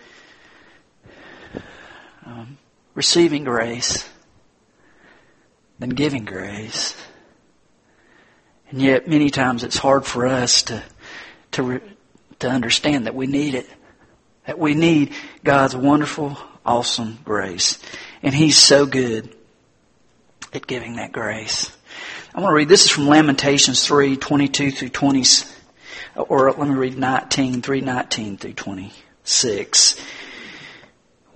um, 2.29 2.57
receiving 2.93 3.43
grace 3.43 4.07
than 5.79 5.89
giving 5.89 6.25
grace. 6.25 6.95
And 8.69 8.81
yet, 8.81 9.07
many 9.07 9.31
times 9.31 9.63
it's 9.63 9.77
hard 9.77 10.05
for 10.05 10.27
us 10.27 10.63
to, 10.63 10.83
to, 11.53 11.81
to 12.39 12.48
understand 12.48 13.07
that 13.07 13.15
we 13.15 13.25
need 13.25 13.55
it. 13.55 13.67
That 14.45 14.59
we 14.59 14.75
need 14.75 15.13
God's 15.43 15.75
wonderful, 15.75 16.38
awesome 16.63 17.17
grace. 17.24 17.79
And 18.21 18.33
He's 18.33 18.57
so 18.57 18.86
good 18.86 19.36
at 20.53 20.67
giving 20.67 20.98
that 20.98 21.12
grace. 21.12 21.75
I 22.36 22.41
want 22.41 22.51
to 22.51 22.55
read, 22.55 22.69
this 22.69 22.86
is 22.86 22.91
from 22.91 23.07
Lamentations 23.07 23.86
3, 23.88 24.17
22 24.17 24.71
through 24.71 24.89
20, 24.89 25.24
or 26.15 26.51
let 26.51 26.67
me 26.67 26.75
read 26.75 26.98
19, 26.98 27.63
3, 27.63 27.81
19 27.81 28.38
through 28.38 28.53
26. 28.53 30.00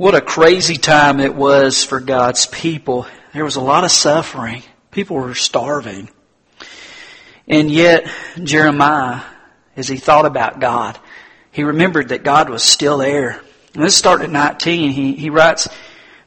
What 0.03 0.15
a 0.15 0.19
crazy 0.19 0.75
time 0.75 1.21
it 1.21 1.33
was 1.33 1.85
for 1.85 2.01
God's 2.01 2.45
people. 2.45 3.07
There 3.33 3.45
was 3.45 3.55
a 3.55 3.61
lot 3.61 3.85
of 3.85 3.89
suffering. 3.89 4.61
People 4.91 5.15
were 5.15 5.33
starving. 5.33 6.09
And 7.47 7.71
yet, 7.71 8.11
Jeremiah, 8.35 9.21
as 9.77 9.87
he 9.87 9.95
thought 9.95 10.25
about 10.25 10.59
God, 10.59 10.99
he 11.51 11.63
remembered 11.63 12.09
that 12.09 12.25
God 12.25 12.49
was 12.49 12.63
still 12.63 12.97
there. 12.97 13.41
And 13.75 13.81
this 13.81 13.95
started 13.95 14.25
at 14.25 14.31
19. 14.31 14.91
He, 14.91 15.13
he 15.13 15.29
writes, 15.29 15.69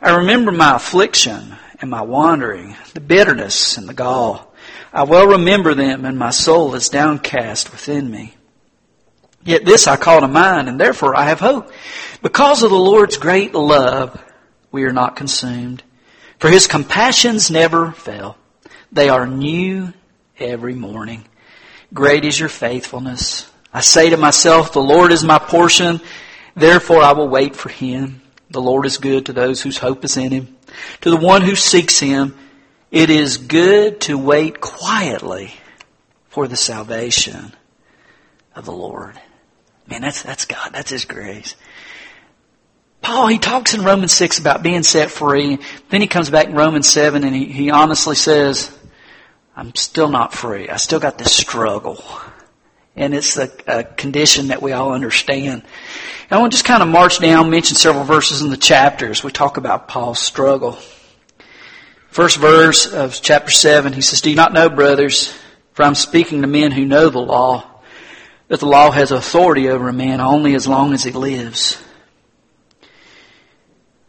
I 0.00 0.16
remember 0.16 0.52
my 0.52 0.76
affliction 0.76 1.54
and 1.78 1.90
my 1.90 2.00
wandering, 2.00 2.76
the 2.94 3.00
bitterness 3.00 3.76
and 3.76 3.86
the 3.86 3.92
gall. 3.92 4.54
I 4.90 5.02
well 5.02 5.26
remember 5.26 5.74
them, 5.74 6.06
and 6.06 6.18
my 6.18 6.30
soul 6.30 6.74
is 6.76 6.88
downcast 6.88 7.72
within 7.72 8.10
me. 8.10 8.36
Yet 9.46 9.64
this 9.64 9.86
I 9.86 9.96
call 9.96 10.20
to 10.20 10.28
mind, 10.28 10.68
and 10.68 10.78
therefore 10.78 11.16
I 11.16 11.26
have 11.26 11.40
hope. 11.40 11.70
Because 12.20 12.64
of 12.64 12.70
the 12.70 12.76
Lord's 12.76 13.16
great 13.16 13.54
love, 13.54 14.20
we 14.72 14.84
are 14.84 14.92
not 14.92 15.14
consumed. 15.14 15.84
For 16.40 16.50
his 16.50 16.66
compassions 16.66 17.50
never 17.50 17.92
fail. 17.92 18.36
They 18.90 19.08
are 19.08 19.26
new 19.26 19.92
every 20.38 20.74
morning. 20.74 21.24
Great 21.94 22.24
is 22.24 22.38
your 22.38 22.48
faithfulness. 22.48 23.48
I 23.72 23.80
say 23.80 24.10
to 24.10 24.16
myself, 24.16 24.72
the 24.72 24.80
Lord 24.80 25.12
is 25.12 25.22
my 25.22 25.38
portion, 25.38 26.00
therefore 26.56 27.02
I 27.02 27.12
will 27.12 27.28
wait 27.28 27.54
for 27.54 27.68
him. 27.68 28.22
The 28.50 28.60
Lord 28.60 28.84
is 28.84 28.98
good 28.98 29.26
to 29.26 29.32
those 29.32 29.62
whose 29.62 29.78
hope 29.78 30.04
is 30.04 30.16
in 30.16 30.32
him. 30.32 30.56
To 31.02 31.10
the 31.10 31.16
one 31.16 31.42
who 31.42 31.54
seeks 31.54 32.00
him, 32.00 32.36
it 32.90 33.10
is 33.10 33.36
good 33.36 34.00
to 34.02 34.18
wait 34.18 34.60
quietly 34.60 35.54
for 36.28 36.48
the 36.48 36.56
salvation 36.56 37.54
of 38.54 38.64
the 38.64 38.72
Lord. 38.72 39.20
Man, 39.88 40.02
that's, 40.02 40.22
that's 40.22 40.44
God. 40.44 40.72
That's 40.72 40.90
His 40.90 41.04
grace. 41.04 41.54
Paul, 43.06 43.28
he 43.28 43.38
talks 43.38 43.72
in 43.72 43.84
Romans 43.84 44.12
6 44.12 44.40
about 44.40 44.64
being 44.64 44.82
set 44.82 45.12
free. 45.12 45.58
Then 45.90 46.00
he 46.00 46.08
comes 46.08 46.28
back 46.28 46.48
in 46.48 46.54
Romans 46.56 46.88
7 46.88 47.22
and 47.22 47.34
he, 47.34 47.44
he 47.44 47.70
honestly 47.70 48.16
says, 48.16 48.76
I'm 49.54 49.74
still 49.76 50.08
not 50.08 50.34
free. 50.34 50.68
I 50.68 50.76
still 50.76 50.98
got 50.98 51.16
this 51.16 51.32
struggle. 51.32 52.04
And 52.96 53.14
it's 53.14 53.36
a, 53.36 53.48
a 53.68 53.84
condition 53.84 54.48
that 54.48 54.60
we 54.60 54.72
all 54.72 54.92
understand. 54.92 55.62
And 56.22 56.32
I 56.32 56.38
want 56.38 56.50
to 56.50 56.56
just 56.56 56.66
kind 56.66 56.82
of 56.82 56.88
march 56.88 57.20
down, 57.20 57.48
mention 57.48 57.76
several 57.76 58.04
verses 58.04 58.42
in 58.42 58.50
the 58.50 58.56
chapters. 58.56 59.22
We 59.22 59.30
talk 59.30 59.56
about 59.56 59.86
Paul's 59.86 60.18
struggle. 60.18 60.76
First 62.08 62.38
verse 62.38 62.92
of 62.92 63.20
chapter 63.22 63.52
7, 63.52 63.92
he 63.92 64.00
says, 64.00 64.20
Do 64.20 64.30
you 64.30 64.36
not 64.36 64.52
know, 64.52 64.68
brothers, 64.68 65.32
for 65.74 65.84
I'm 65.84 65.94
speaking 65.94 66.40
to 66.40 66.48
men 66.48 66.72
who 66.72 66.84
know 66.84 67.08
the 67.08 67.20
law, 67.20 67.75
that 68.48 68.60
the 68.60 68.66
law 68.66 68.90
has 68.90 69.10
authority 69.10 69.68
over 69.68 69.88
a 69.88 69.92
man 69.92 70.20
only 70.20 70.54
as 70.54 70.68
long 70.68 70.92
as 70.92 71.02
he 71.02 71.10
lives. 71.10 71.82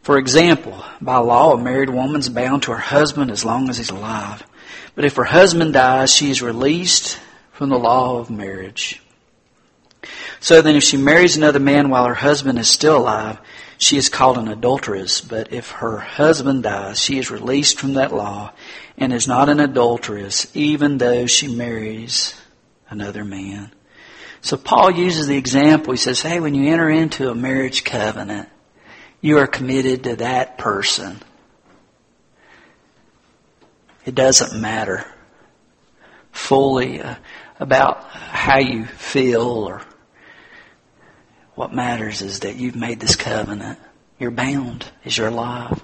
For 0.02 0.16
example, 0.16 0.82
by 1.00 1.18
law, 1.18 1.52
a 1.52 1.58
married 1.58 1.90
woman 1.90 2.20
is 2.20 2.28
bound 2.28 2.62
to 2.62 2.72
her 2.72 2.78
husband 2.78 3.30
as 3.30 3.44
long 3.44 3.68
as 3.68 3.76
he's 3.76 3.90
alive. 3.90 4.42
But 4.94 5.04
if 5.04 5.16
her 5.16 5.24
husband 5.24 5.74
dies, 5.74 6.12
she 6.12 6.30
is 6.30 6.40
released 6.40 7.18
from 7.52 7.68
the 7.68 7.78
law 7.78 8.18
of 8.18 8.30
marriage. 8.30 9.02
So 10.40 10.62
then 10.62 10.76
if 10.76 10.84
she 10.84 10.96
marries 10.96 11.36
another 11.36 11.58
man 11.58 11.90
while 11.90 12.06
her 12.06 12.14
husband 12.14 12.58
is 12.58 12.68
still 12.68 12.98
alive, 12.98 13.38
she 13.76 13.96
is 13.96 14.08
called 14.08 14.38
an 14.38 14.48
adulteress. 14.48 15.20
But 15.20 15.52
if 15.52 15.72
her 15.72 15.98
husband 15.98 16.62
dies, 16.62 17.00
she 17.00 17.18
is 17.18 17.30
released 17.30 17.78
from 17.78 17.94
that 17.94 18.14
law 18.14 18.52
and 18.96 19.12
is 19.12 19.28
not 19.28 19.48
an 19.48 19.60
adulteress, 19.60 20.50
even 20.54 20.98
though 20.98 21.26
she 21.26 21.54
marries 21.54 22.40
another 22.88 23.24
man. 23.24 23.72
So 24.40 24.56
Paul 24.56 24.92
uses 24.92 25.26
the 25.26 25.36
example. 25.36 25.92
He 25.92 25.98
says, 25.98 26.22
hey, 26.22 26.40
when 26.40 26.54
you 26.54 26.70
enter 26.72 26.88
into 26.88 27.30
a 27.30 27.34
marriage 27.34 27.84
covenant, 27.84 28.48
you 29.20 29.38
are 29.38 29.46
committed 29.46 30.04
to 30.04 30.16
that 30.16 30.58
person 30.58 31.20
it 34.08 34.14
doesn't 34.14 34.58
matter 34.58 35.04
fully 36.32 37.02
uh, 37.02 37.16
about 37.60 38.04
how 38.04 38.58
you 38.58 38.86
feel 38.86 39.42
or 39.42 39.82
what 41.54 41.74
matters 41.74 42.22
is 42.22 42.40
that 42.40 42.56
you've 42.56 42.74
made 42.74 43.00
this 43.00 43.16
covenant. 43.16 43.78
You're 44.18 44.30
bound 44.30 44.90
as 45.04 45.18
your 45.18 45.30
life. 45.30 45.82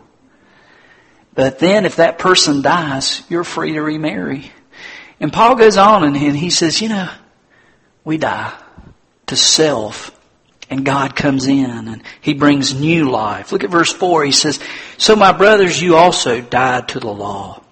But 1.34 1.58
then 1.58 1.84
if 1.84 1.96
that 1.96 2.18
person 2.18 2.62
dies, 2.62 3.22
you're 3.28 3.44
free 3.44 3.72
to 3.72 3.82
remarry. 3.82 4.50
And 5.20 5.30
Paul 5.30 5.56
goes 5.56 5.76
on 5.76 6.02
and 6.02 6.16
he 6.16 6.48
says, 6.48 6.80
you 6.80 6.88
know, 6.88 7.10
we 8.04 8.18
die 8.18 8.52
to 9.26 9.36
self 9.36 10.10
and 10.70 10.84
God 10.84 11.14
comes 11.14 11.46
in 11.46 11.88
and 11.88 12.02
He 12.20 12.34
brings 12.34 12.74
new 12.74 13.10
life. 13.10 13.52
Look 13.52 13.64
at 13.64 13.70
verse 13.70 13.92
4. 13.92 14.24
He 14.24 14.32
says, 14.32 14.60
So 14.98 15.14
my 15.16 15.32
brothers, 15.32 15.80
you 15.80 15.96
also 15.96 16.40
died 16.40 16.88
to 16.88 17.00
the 17.00 17.12
law 17.12 17.62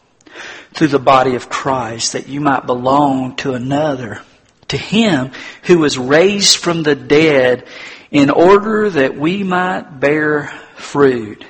through 0.75 0.89
the 0.89 0.99
body 0.99 1.35
of 1.35 1.49
Christ, 1.49 2.13
that 2.13 2.29
you 2.29 2.41
might 2.41 2.67
belong 2.67 3.37
to 3.37 3.55
another, 3.55 4.23
to 4.69 4.77
Him 4.77 5.33
who 5.65 5.79
was 5.79 5.99
raised 5.99 6.57
from 6.57 6.83
the 6.83 6.95
dead, 6.95 7.67
in 8.11 8.31
order 8.31 8.91
that 8.91 9.17
we 9.17 9.43
might 9.43 9.99
bear 10.01 10.49
fruit 10.77 11.45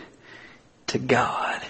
to 0.88 0.98
God. 0.98 1.60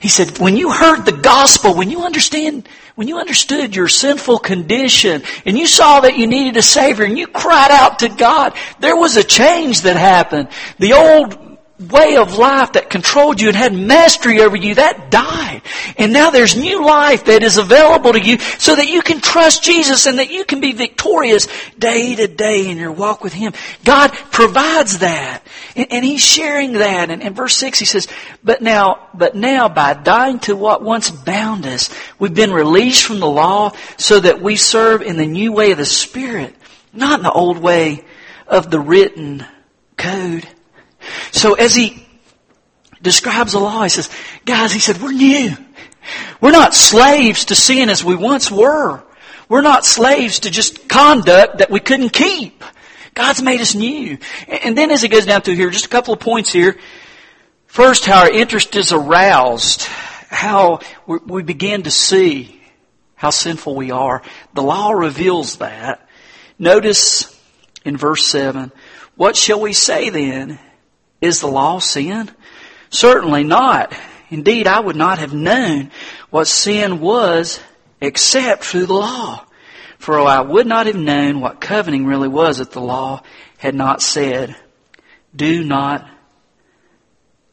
He 0.00 0.08
said, 0.08 0.38
when 0.38 0.56
you 0.56 0.72
heard 0.72 1.04
the 1.04 1.12
gospel, 1.12 1.74
when 1.74 1.90
you 1.90 2.02
understand, 2.02 2.68
when 2.96 3.08
you 3.08 3.18
understood 3.18 3.76
your 3.76 3.88
sinful 3.88 4.38
condition, 4.38 5.22
and 5.44 5.56
you 5.56 5.66
saw 5.66 6.00
that 6.00 6.16
you 6.16 6.26
needed 6.26 6.56
a 6.56 6.62
Savior, 6.62 7.04
and 7.04 7.16
you 7.16 7.26
cried 7.26 7.70
out 7.70 8.00
to 8.00 8.08
God, 8.08 8.54
there 8.80 8.96
was 8.96 9.16
a 9.16 9.22
change 9.22 9.82
that 9.82 9.96
happened. 9.96 10.48
The 10.78 10.94
old 10.94 11.45
way 11.78 12.16
of 12.16 12.38
life 12.38 12.72
that 12.72 12.88
controlled 12.88 13.38
you 13.38 13.48
and 13.48 13.56
had 13.56 13.74
mastery 13.74 14.40
over 14.40 14.56
you, 14.56 14.76
that 14.76 15.10
died. 15.10 15.60
And 15.98 16.10
now 16.10 16.30
there's 16.30 16.56
new 16.56 16.84
life 16.84 17.26
that 17.26 17.42
is 17.42 17.58
available 17.58 18.14
to 18.14 18.20
you 18.20 18.38
so 18.38 18.74
that 18.74 18.88
you 18.88 19.02
can 19.02 19.20
trust 19.20 19.62
Jesus 19.62 20.06
and 20.06 20.18
that 20.18 20.30
you 20.30 20.44
can 20.44 20.60
be 20.60 20.72
victorious 20.72 21.48
day 21.78 22.14
to 22.14 22.28
day 22.28 22.70
in 22.70 22.78
your 22.78 22.92
walk 22.92 23.22
with 23.22 23.34
Him. 23.34 23.52
God 23.84 24.12
provides 24.32 25.00
that. 25.00 25.42
And, 25.74 25.88
and 25.90 26.04
He's 26.04 26.24
sharing 26.24 26.74
that. 26.74 27.10
And 27.10 27.22
in 27.22 27.34
verse 27.34 27.54
6 27.56 27.78
He 27.78 27.84
says, 27.84 28.08
but 28.42 28.62
now, 28.62 29.08
but 29.12 29.34
now 29.34 29.68
by 29.68 29.92
dying 29.92 30.38
to 30.40 30.56
what 30.56 30.82
once 30.82 31.10
bound 31.10 31.66
us, 31.66 31.90
we've 32.18 32.34
been 32.34 32.52
released 32.52 33.04
from 33.04 33.20
the 33.20 33.28
law 33.28 33.72
so 33.98 34.18
that 34.20 34.40
we 34.40 34.56
serve 34.56 35.02
in 35.02 35.16
the 35.18 35.26
new 35.26 35.52
way 35.52 35.72
of 35.72 35.78
the 35.78 35.84
Spirit, 35.84 36.54
not 36.94 37.20
in 37.20 37.24
the 37.24 37.32
old 37.32 37.58
way 37.58 38.02
of 38.46 38.70
the 38.70 38.80
written 38.80 39.44
code. 39.98 40.48
So 41.32 41.54
as 41.54 41.74
he 41.74 42.06
describes 43.02 43.52
the 43.52 43.60
law, 43.60 43.82
he 43.82 43.88
says, 43.88 44.10
guys, 44.44 44.72
he 44.72 44.80
said, 44.80 45.00
we're 45.00 45.12
new. 45.12 45.56
We're 46.40 46.52
not 46.52 46.74
slaves 46.74 47.46
to 47.46 47.54
sin 47.54 47.88
as 47.88 48.04
we 48.04 48.14
once 48.14 48.50
were. 48.50 49.02
We're 49.48 49.62
not 49.62 49.84
slaves 49.84 50.40
to 50.40 50.50
just 50.50 50.88
conduct 50.88 51.58
that 51.58 51.70
we 51.70 51.80
couldn't 51.80 52.10
keep. 52.10 52.64
God's 53.14 53.42
made 53.42 53.60
us 53.60 53.74
new. 53.74 54.18
And 54.46 54.76
then 54.76 54.90
as 54.90 55.02
he 55.02 55.08
goes 55.08 55.26
down 55.26 55.42
through 55.42 55.54
here, 55.54 55.70
just 55.70 55.86
a 55.86 55.90
couple 55.90 56.12
of 56.12 56.20
points 56.20 56.52
here. 56.52 56.78
First, 57.66 58.04
how 58.04 58.20
our 58.20 58.30
interest 58.30 58.76
is 58.76 58.92
aroused. 58.92 59.82
How 59.82 60.80
we 61.06 61.42
begin 61.42 61.84
to 61.84 61.90
see 61.90 62.60
how 63.14 63.30
sinful 63.30 63.74
we 63.74 63.90
are. 63.90 64.22
The 64.54 64.62
law 64.62 64.90
reveals 64.90 65.56
that. 65.56 66.06
Notice 66.58 67.34
in 67.84 67.96
verse 67.96 68.26
7, 68.26 68.72
what 69.14 69.36
shall 69.36 69.60
we 69.60 69.72
say 69.72 70.10
then? 70.10 70.58
Is 71.20 71.40
the 71.40 71.46
law 71.46 71.78
sin? 71.78 72.30
Certainly 72.90 73.44
not. 73.44 73.92
Indeed, 74.30 74.66
I 74.66 74.80
would 74.80 74.96
not 74.96 75.18
have 75.18 75.32
known 75.32 75.90
what 76.30 76.46
sin 76.46 77.00
was 77.00 77.60
except 78.00 78.64
through 78.64 78.86
the 78.86 78.94
law. 78.94 79.44
For 79.98 80.18
oh, 80.18 80.26
I 80.26 80.40
would 80.40 80.66
not 80.66 80.86
have 80.86 80.96
known 80.96 81.40
what 81.40 81.60
coveting 81.60 82.06
really 82.06 82.28
was 82.28 82.60
if 82.60 82.70
the 82.70 82.80
law 82.80 83.22
had 83.58 83.74
not 83.74 84.02
said, 84.02 84.54
do 85.34 85.64
not 85.64 86.08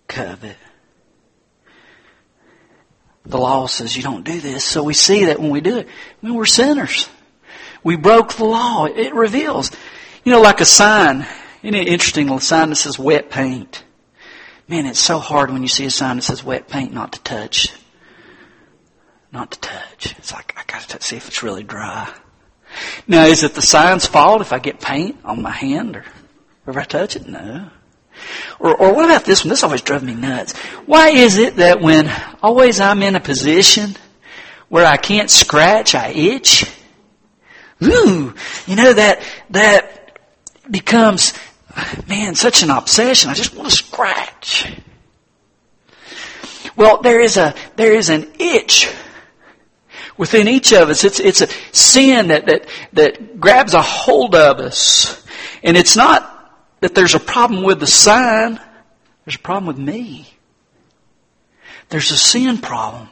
covet. 0.07 0.57
The 3.25 3.37
law 3.37 3.67
says 3.67 3.95
you 3.95 4.03
don't 4.03 4.25
do 4.25 4.41
this, 4.41 4.65
so 4.65 4.83
we 4.83 4.93
see 4.93 5.25
that 5.25 5.39
when 5.39 5.49
we 5.49 5.61
do 5.61 5.77
it, 5.77 5.87
I 5.87 6.25
mean, 6.25 6.35
we're 6.35 6.45
sinners. 6.45 7.07
We 7.83 7.95
broke 7.95 8.33
the 8.33 8.45
law. 8.45 8.85
It 8.85 9.13
reveals. 9.13 9.71
You 10.25 10.33
know, 10.33 10.41
like 10.41 10.59
a 10.59 10.65
sign 10.65 11.25
isn't 11.63 11.75
it 11.75 11.87
interesting? 11.87 12.29
A 12.29 12.39
sign 12.39 12.69
that 12.69 12.75
says 12.75 12.99
wet 12.99 13.29
paint. 13.29 13.83
Man, 14.67 14.85
it's 14.85 14.99
so 14.99 15.19
hard 15.19 15.51
when 15.51 15.61
you 15.61 15.67
see 15.67 15.85
a 15.85 15.91
sign 15.91 16.17
that 16.17 16.21
says 16.21 16.43
wet 16.43 16.67
paint 16.67 16.93
not 16.93 17.13
to 17.13 17.21
touch. 17.21 17.73
Not 19.31 19.51
to 19.51 19.59
touch. 19.59 20.15
It's 20.17 20.31
like, 20.31 20.53
I 20.57 20.63
gotta 20.67 21.01
see 21.01 21.15
if 21.17 21.27
it's 21.27 21.41
really 21.41 21.63
dry. 21.63 22.13
Now, 23.07 23.25
is 23.25 23.43
it 23.43 23.55
the 23.55 23.61
sign's 23.61 24.05
fault 24.05 24.41
if 24.41 24.53
I 24.53 24.59
get 24.59 24.79
paint 24.79 25.17
on 25.23 25.41
my 25.41 25.51
hand 25.51 25.95
or, 25.95 26.05
or 26.65 26.71
if 26.71 26.77
I 26.77 26.83
touch 26.83 27.15
it? 27.15 27.27
No. 27.27 27.69
Or, 28.59 28.75
or 28.75 28.93
what 28.93 29.05
about 29.05 29.25
this 29.25 29.43
one? 29.43 29.49
This 29.49 29.63
always 29.63 29.81
drove 29.81 30.03
me 30.03 30.13
nuts. 30.13 30.55
Why 30.85 31.09
is 31.09 31.37
it 31.37 31.57
that 31.57 31.81
when 31.81 32.11
always 32.41 32.79
I'm 32.79 33.03
in 33.03 33.15
a 33.15 33.19
position 33.19 33.95
where 34.69 34.85
I 34.85 34.97
can't 34.97 35.29
scratch, 35.29 35.95
I 35.95 36.09
itch? 36.09 36.65
Ooh, 37.81 38.33
you 38.65 38.75
know 38.75 38.93
that, 38.93 39.21
that 39.49 40.19
becomes 40.69 41.33
man, 42.07 42.35
such 42.35 42.63
an 42.63 42.69
obsession. 42.69 43.29
I 43.29 43.33
just 43.33 43.55
want 43.55 43.69
to 43.69 43.75
scratch. 43.75 44.71
Well, 46.75 47.01
there 47.01 47.19
is 47.19 47.37
a, 47.37 47.55
there 47.75 47.93
is 47.93 48.09
an 48.09 48.31
itch 48.39 48.91
within 50.17 50.47
each 50.47 50.73
of 50.73 50.89
us. 50.89 51.03
It's, 51.03 51.19
it's 51.19 51.41
a 51.41 51.47
sin 51.71 52.27
that, 52.27 52.45
that, 52.45 52.67
that 52.93 53.39
grabs 53.39 53.73
a 53.73 53.81
hold 53.81 54.35
of 54.35 54.59
us. 54.59 55.25
And 55.63 55.77
it's 55.77 55.95
not 55.95 56.29
that 56.81 56.95
there's 56.95 57.15
a 57.15 57.19
problem 57.19 57.63
with 57.63 57.79
the 57.79 57.87
sign. 57.87 58.59
There's 59.25 59.35
a 59.35 59.39
problem 59.39 59.67
with 59.67 59.77
me. 59.77 60.27
There's 61.89 62.11
a 62.11 62.17
sin 62.17 62.57
problem. 62.57 63.09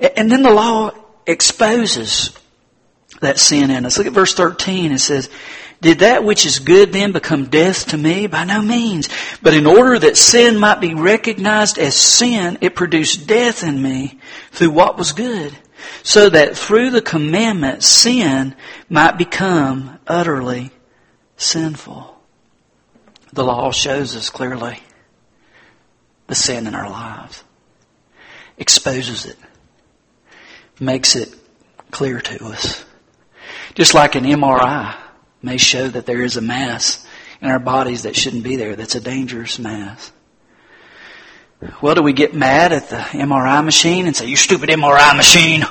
And 0.00 0.30
then 0.30 0.42
the 0.42 0.52
law 0.52 0.90
exposes 1.26 2.36
that 3.20 3.38
sin 3.38 3.70
in 3.70 3.84
us. 3.84 3.98
Look 3.98 4.06
at 4.06 4.12
verse 4.12 4.34
13. 4.34 4.92
It 4.92 4.98
says, 4.98 5.30
did 5.80 6.00
that 6.00 6.24
which 6.24 6.44
is 6.44 6.58
good 6.58 6.92
then 6.92 7.12
become 7.12 7.46
death 7.46 7.88
to 7.88 7.96
me? 7.96 8.26
By 8.26 8.44
no 8.44 8.60
means. 8.60 9.08
But 9.42 9.54
in 9.54 9.66
order 9.66 9.98
that 9.98 10.16
sin 10.16 10.58
might 10.58 10.80
be 10.80 10.94
recognized 10.94 11.78
as 11.78 11.94
sin, 11.94 12.58
it 12.60 12.74
produced 12.74 13.26
death 13.28 13.62
in 13.62 13.80
me 13.80 14.18
through 14.50 14.70
what 14.70 14.98
was 14.98 15.12
good. 15.12 15.56
So 16.02 16.28
that 16.30 16.56
through 16.56 16.90
the 16.90 17.00
commandment, 17.00 17.84
sin 17.84 18.56
might 18.88 19.16
become 19.18 19.98
utterly 20.06 20.72
sinful. 21.36 22.16
The 23.32 23.44
law 23.44 23.70
shows 23.70 24.16
us 24.16 24.30
clearly 24.30 24.82
the 26.26 26.34
sin 26.34 26.66
in 26.66 26.74
our 26.74 26.90
lives. 26.90 27.44
Exposes 28.56 29.26
it. 29.26 29.36
Makes 30.80 31.14
it 31.14 31.32
clear 31.92 32.20
to 32.20 32.46
us. 32.46 32.84
Just 33.74 33.94
like 33.94 34.16
an 34.16 34.24
MRI 34.24 34.96
may 35.42 35.56
show 35.56 35.88
that 35.88 36.06
there 36.06 36.22
is 36.22 36.36
a 36.36 36.40
mass 36.40 37.06
in 37.40 37.48
our 37.48 37.58
bodies 37.58 38.02
that 38.02 38.16
shouldn't 38.16 38.42
be 38.42 38.56
there, 38.56 38.76
that's 38.76 38.94
a 38.94 39.00
dangerous 39.00 39.58
mass. 39.58 40.12
Well, 41.82 41.96
do 41.96 42.02
we 42.02 42.12
get 42.12 42.34
mad 42.34 42.72
at 42.72 42.88
the 42.88 42.96
MRI 42.96 43.64
machine 43.64 44.06
and 44.06 44.14
say, 44.14 44.26
you 44.26 44.36
stupid 44.36 44.70
MRI 44.70 45.16
machine? 45.16 45.64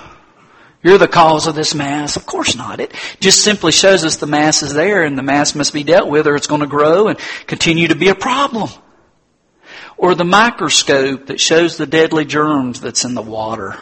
You're 0.84 0.98
the 0.98 1.08
cause 1.08 1.48
of 1.48 1.56
this 1.56 1.74
mass. 1.74 2.18
Of 2.18 2.26
course 2.26 2.56
not. 2.56 2.80
It 2.80 2.94
just 3.20 3.42
simply 3.42 3.72
shows 3.72 4.04
us 4.04 4.18
the 4.18 4.28
mass 4.28 4.64
is 4.64 4.74
there 4.74 5.04
and 5.04 5.18
the 5.18 5.24
mass 5.24 5.56
must 5.56 5.74
be 5.74 5.84
dealt 5.84 6.10
with 6.10 6.28
or 6.28 6.36
it's 6.36 6.48
going 6.48 6.62
to 6.62 6.68
grow 6.68 7.08
and 7.08 7.18
continue 7.48 7.88
to 7.88 7.96
be 7.96 8.10
a 8.10 8.16
problem. 8.16 8.70
Or 9.98 10.14
the 10.14 10.26
microscope 10.26 11.28
that 11.28 11.40
shows 11.40 11.78
the 11.78 11.88
deadly 11.88 12.26
germs 12.26 12.82
that's 12.82 13.06
in 13.06 13.16
the 13.16 13.22
water 13.22 13.78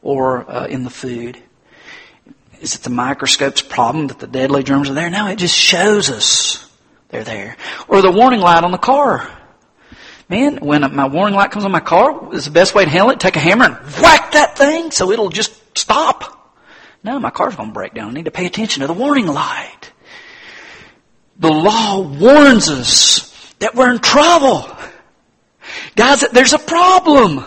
or 0.00 0.50
uh, 0.50 0.66
in 0.66 0.84
the 0.84 0.90
food. 0.90 1.42
Is 2.60 2.74
it 2.74 2.82
the 2.82 2.90
microscope's 2.90 3.62
problem 3.62 4.08
that 4.08 4.18
the 4.18 4.26
deadly 4.26 4.62
germs 4.62 4.90
are 4.90 4.94
there? 4.94 5.10
No, 5.10 5.28
it 5.28 5.36
just 5.36 5.56
shows 5.56 6.10
us 6.10 6.68
they're 7.08 7.24
there. 7.24 7.56
Or 7.88 8.02
the 8.02 8.10
warning 8.10 8.40
light 8.40 8.64
on 8.64 8.72
the 8.72 8.78
car. 8.78 9.30
Man, 10.28 10.56
when 10.56 10.82
my 10.94 11.06
warning 11.06 11.36
light 11.36 11.52
comes 11.52 11.64
on 11.64 11.70
my 11.70 11.80
car, 11.80 12.34
is 12.34 12.46
the 12.46 12.50
best 12.50 12.74
way 12.74 12.84
to 12.84 12.90
handle 12.90 13.10
it, 13.10 13.20
take 13.20 13.36
a 13.36 13.40
hammer 13.40 13.66
and 13.66 13.74
whack 14.02 14.32
that 14.32 14.58
thing 14.58 14.90
so 14.90 15.12
it'll 15.12 15.28
just 15.28 15.78
stop. 15.78 16.54
No, 17.04 17.20
my 17.20 17.30
car's 17.30 17.54
going 17.54 17.68
to 17.68 17.74
break 17.74 17.94
down. 17.94 18.08
I 18.08 18.12
need 18.12 18.24
to 18.24 18.32
pay 18.32 18.46
attention 18.46 18.80
to 18.80 18.88
the 18.88 18.92
warning 18.92 19.26
light. 19.26 19.92
The 21.38 21.52
law 21.52 22.00
warns 22.00 22.68
us 22.68 23.54
that 23.60 23.74
we're 23.74 23.92
in 23.92 24.00
trouble. 24.00 24.68
Guys, 25.94 26.22
there's 26.32 26.54
a 26.54 26.58
problem. 26.58 27.44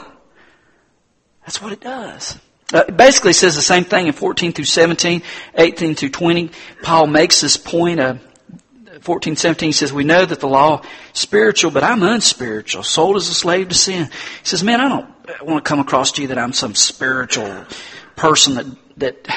That's 1.42 1.62
what 1.62 1.74
it 1.74 1.82
does. 1.82 2.40
Uh, 2.74 2.84
it 2.88 2.96
basically 2.96 3.34
says 3.34 3.56
the 3.56 3.62
same 3.62 3.84
thing 3.84 4.08
in 4.08 4.14
14 4.14 4.54
through 4.54 4.66
17, 4.66 5.22
18 5.56 5.96
through 5.96 6.10
20. 6.10 6.52
Paul 6.84 7.08
makes 7.08 7.42
this 7.42 7.58
point. 7.58 8.00
Uh, 8.00 8.16
14, 9.02 9.36
17 9.38 9.72
says, 9.74 9.94
we 9.94 10.04
know 10.04 10.26
that 10.26 10.42
the 10.42 10.48
law 10.48 10.82
is 11.14 11.20
spiritual, 11.20 11.72
but 11.72 11.84
I'm 11.84 12.04
unspiritual, 12.04 12.84
sold 12.84 13.16
as 13.16 13.30
a 13.30 13.34
slave 13.34 13.70
to 13.70 13.76
sin. 13.76 14.06
He 14.06 14.46
says, 14.46 14.64
man, 14.64 14.82
I 14.82 14.90
don't 14.90 15.10
want 15.42 15.64
to 15.64 15.70
come 15.70 15.80
across 15.80 16.12
to 16.14 16.22
you 16.22 16.28
that 16.28 16.38
I'm 16.38 16.52
some 16.52 16.76
spiritual 16.76 17.66
person 18.16 18.56
that, 18.56 18.66
that 18.98 19.28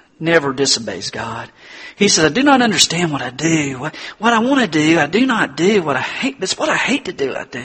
never 0.20 0.52
disobeys 0.52 1.10
God. 1.10 1.50
He 1.96 2.08
says, 2.08 2.24
I 2.24 2.28
do 2.28 2.42
not 2.42 2.62
understand 2.62 3.12
what 3.12 3.22
I 3.22 3.30
do. 3.30 3.78
What, 3.78 3.96
what 4.18 4.32
I 4.32 4.38
want 4.38 4.60
to 4.60 4.66
do, 4.66 4.98
I 4.98 5.06
do 5.06 5.26
not 5.26 5.56
do. 5.56 5.82
What 5.82 5.96
I 5.96 6.00
hate, 6.00 6.40
that's 6.40 6.58
what 6.58 6.68
I 6.68 6.76
hate 6.76 7.06
to 7.06 7.12
do, 7.12 7.34
I 7.34 7.44
do. 7.44 7.64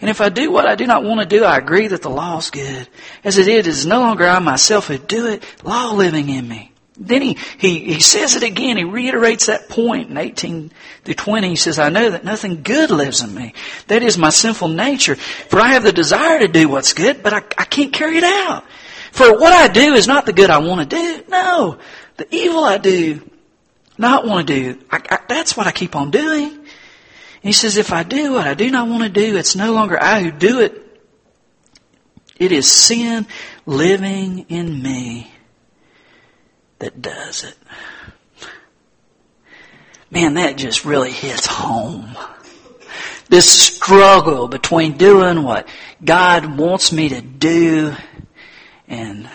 And 0.00 0.10
if 0.10 0.20
I 0.20 0.28
do 0.28 0.50
what 0.50 0.66
I 0.66 0.74
do 0.74 0.86
not 0.86 1.04
want 1.04 1.20
to 1.20 1.26
do, 1.26 1.44
I 1.44 1.58
agree 1.58 1.88
that 1.88 2.02
the 2.02 2.10
law 2.10 2.38
is 2.38 2.50
good. 2.50 2.88
As 3.24 3.38
it 3.38 3.48
is, 3.48 3.66
it 3.66 3.66
is 3.66 3.86
no 3.86 4.00
longer 4.00 4.26
I 4.26 4.38
myself 4.38 4.86
who 4.88 4.98
do 4.98 5.26
it, 5.26 5.44
law 5.64 5.92
living 5.92 6.28
in 6.28 6.46
me. 6.46 6.72
Then 6.98 7.20
he, 7.20 7.36
he, 7.58 7.94
he 7.94 8.00
says 8.00 8.36
it 8.36 8.42
again. 8.42 8.78
He 8.78 8.84
reiterates 8.84 9.46
that 9.46 9.68
point 9.68 10.08
in 10.08 10.16
18 10.16 10.70
through 11.04 11.14
20. 11.14 11.48
He 11.48 11.56
says, 11.56 11.78
I 11.78 11.90
know 11.90 12.10
that 12.10 12.24
nothing 12.24 12.62
good 12.62 12.90
lives 12.90 13.20
in 13.20 13.34
me. 13.34 13.52
That 13.88 14.02
is 14.02 14.16
my 14.16 14.30
sinful 14.30 14.68
nature. 14.68 15.16
For 15.16 15.60
I 15.60 15.72
have 15.72 15.82
the 15.82 15.92
desire 15.92 16.38
to 16.38 16.48
do 16.48 16.68
what's 16.68 16.94
good, 16.94 17.22
but 17.22 17.34
I, 17.34 17.38
I 17.58 17.64
can't 17.64 17.92
carry 17.92 18.16
it 18.16 18.24
out. 18.24 18.64
For 19.12 19.38
what 19.38 19.52
I 19.52 19.68
do 19.68 19.94
is 19.94 20.06
not 20.06 20.24
the 20.24 20.32
good 20.32 20.48
I 20.48 20.58
want 20.58 20.88
to 20.88 20.96
do. 20.96 21.24
No. 21.28 21.78
The 22.16 22.34
evil 22.34 22.64
I 22.64 22.78
do 22.78 23.30
not 23.98 24.26
want 24.26 24.46
to 24.46 24.54
do. 24.54 24.84
I, 24.90 25.00
I, 25.10 25.18
that's 25.28 25.56
what 25.56 25.66
I 25.66 25.72
keep 25.72 25.96
on 25.96 26.10
doing. 26.10 26.50
And 26.50 26.64
he 27.42 27.52
says, 27.52 27.76
if 27.76 27.92
I 27.92 28.02
do 28.02 28.32
what 28.32 28.46
I 28.46 28.54
do 28.54 28.70
not 28.70 28.88
want 28.88 29.02
to 29.02 29.08
do, 29.08 29.36
it's 29.36 29.56
no 29.56 29.72
longer 29.72 30.00
I 30.00 30.22
who 30.22 30.30
do 30.30 30.60
it. 30.60 30.82
It 32.38 32.52
is 32.52 32.70
sin 32.70 33.26
living 33.64 34.46
in 34.48 34.82
me 34.82 35.32
that 36.78 37.00
does 37.00 37.44
it. 37.44 37.56
Man, 40.10 40.34
that 40.34 40.56
just 40.56 40.84
really 40.84 41.10
hits 41.10 41.46
home. 41.46 42.16
this 43.28 43.50
struggle 43.50 44.48
between 44.48 44.96
doing 44.96 45.42
what 45.42 45.68
God 46.04 46.58
wants 46.58 46.92
me 46.92 47.08
to 47.08 47.20
do 47.20 47.94
and 48.88 49.28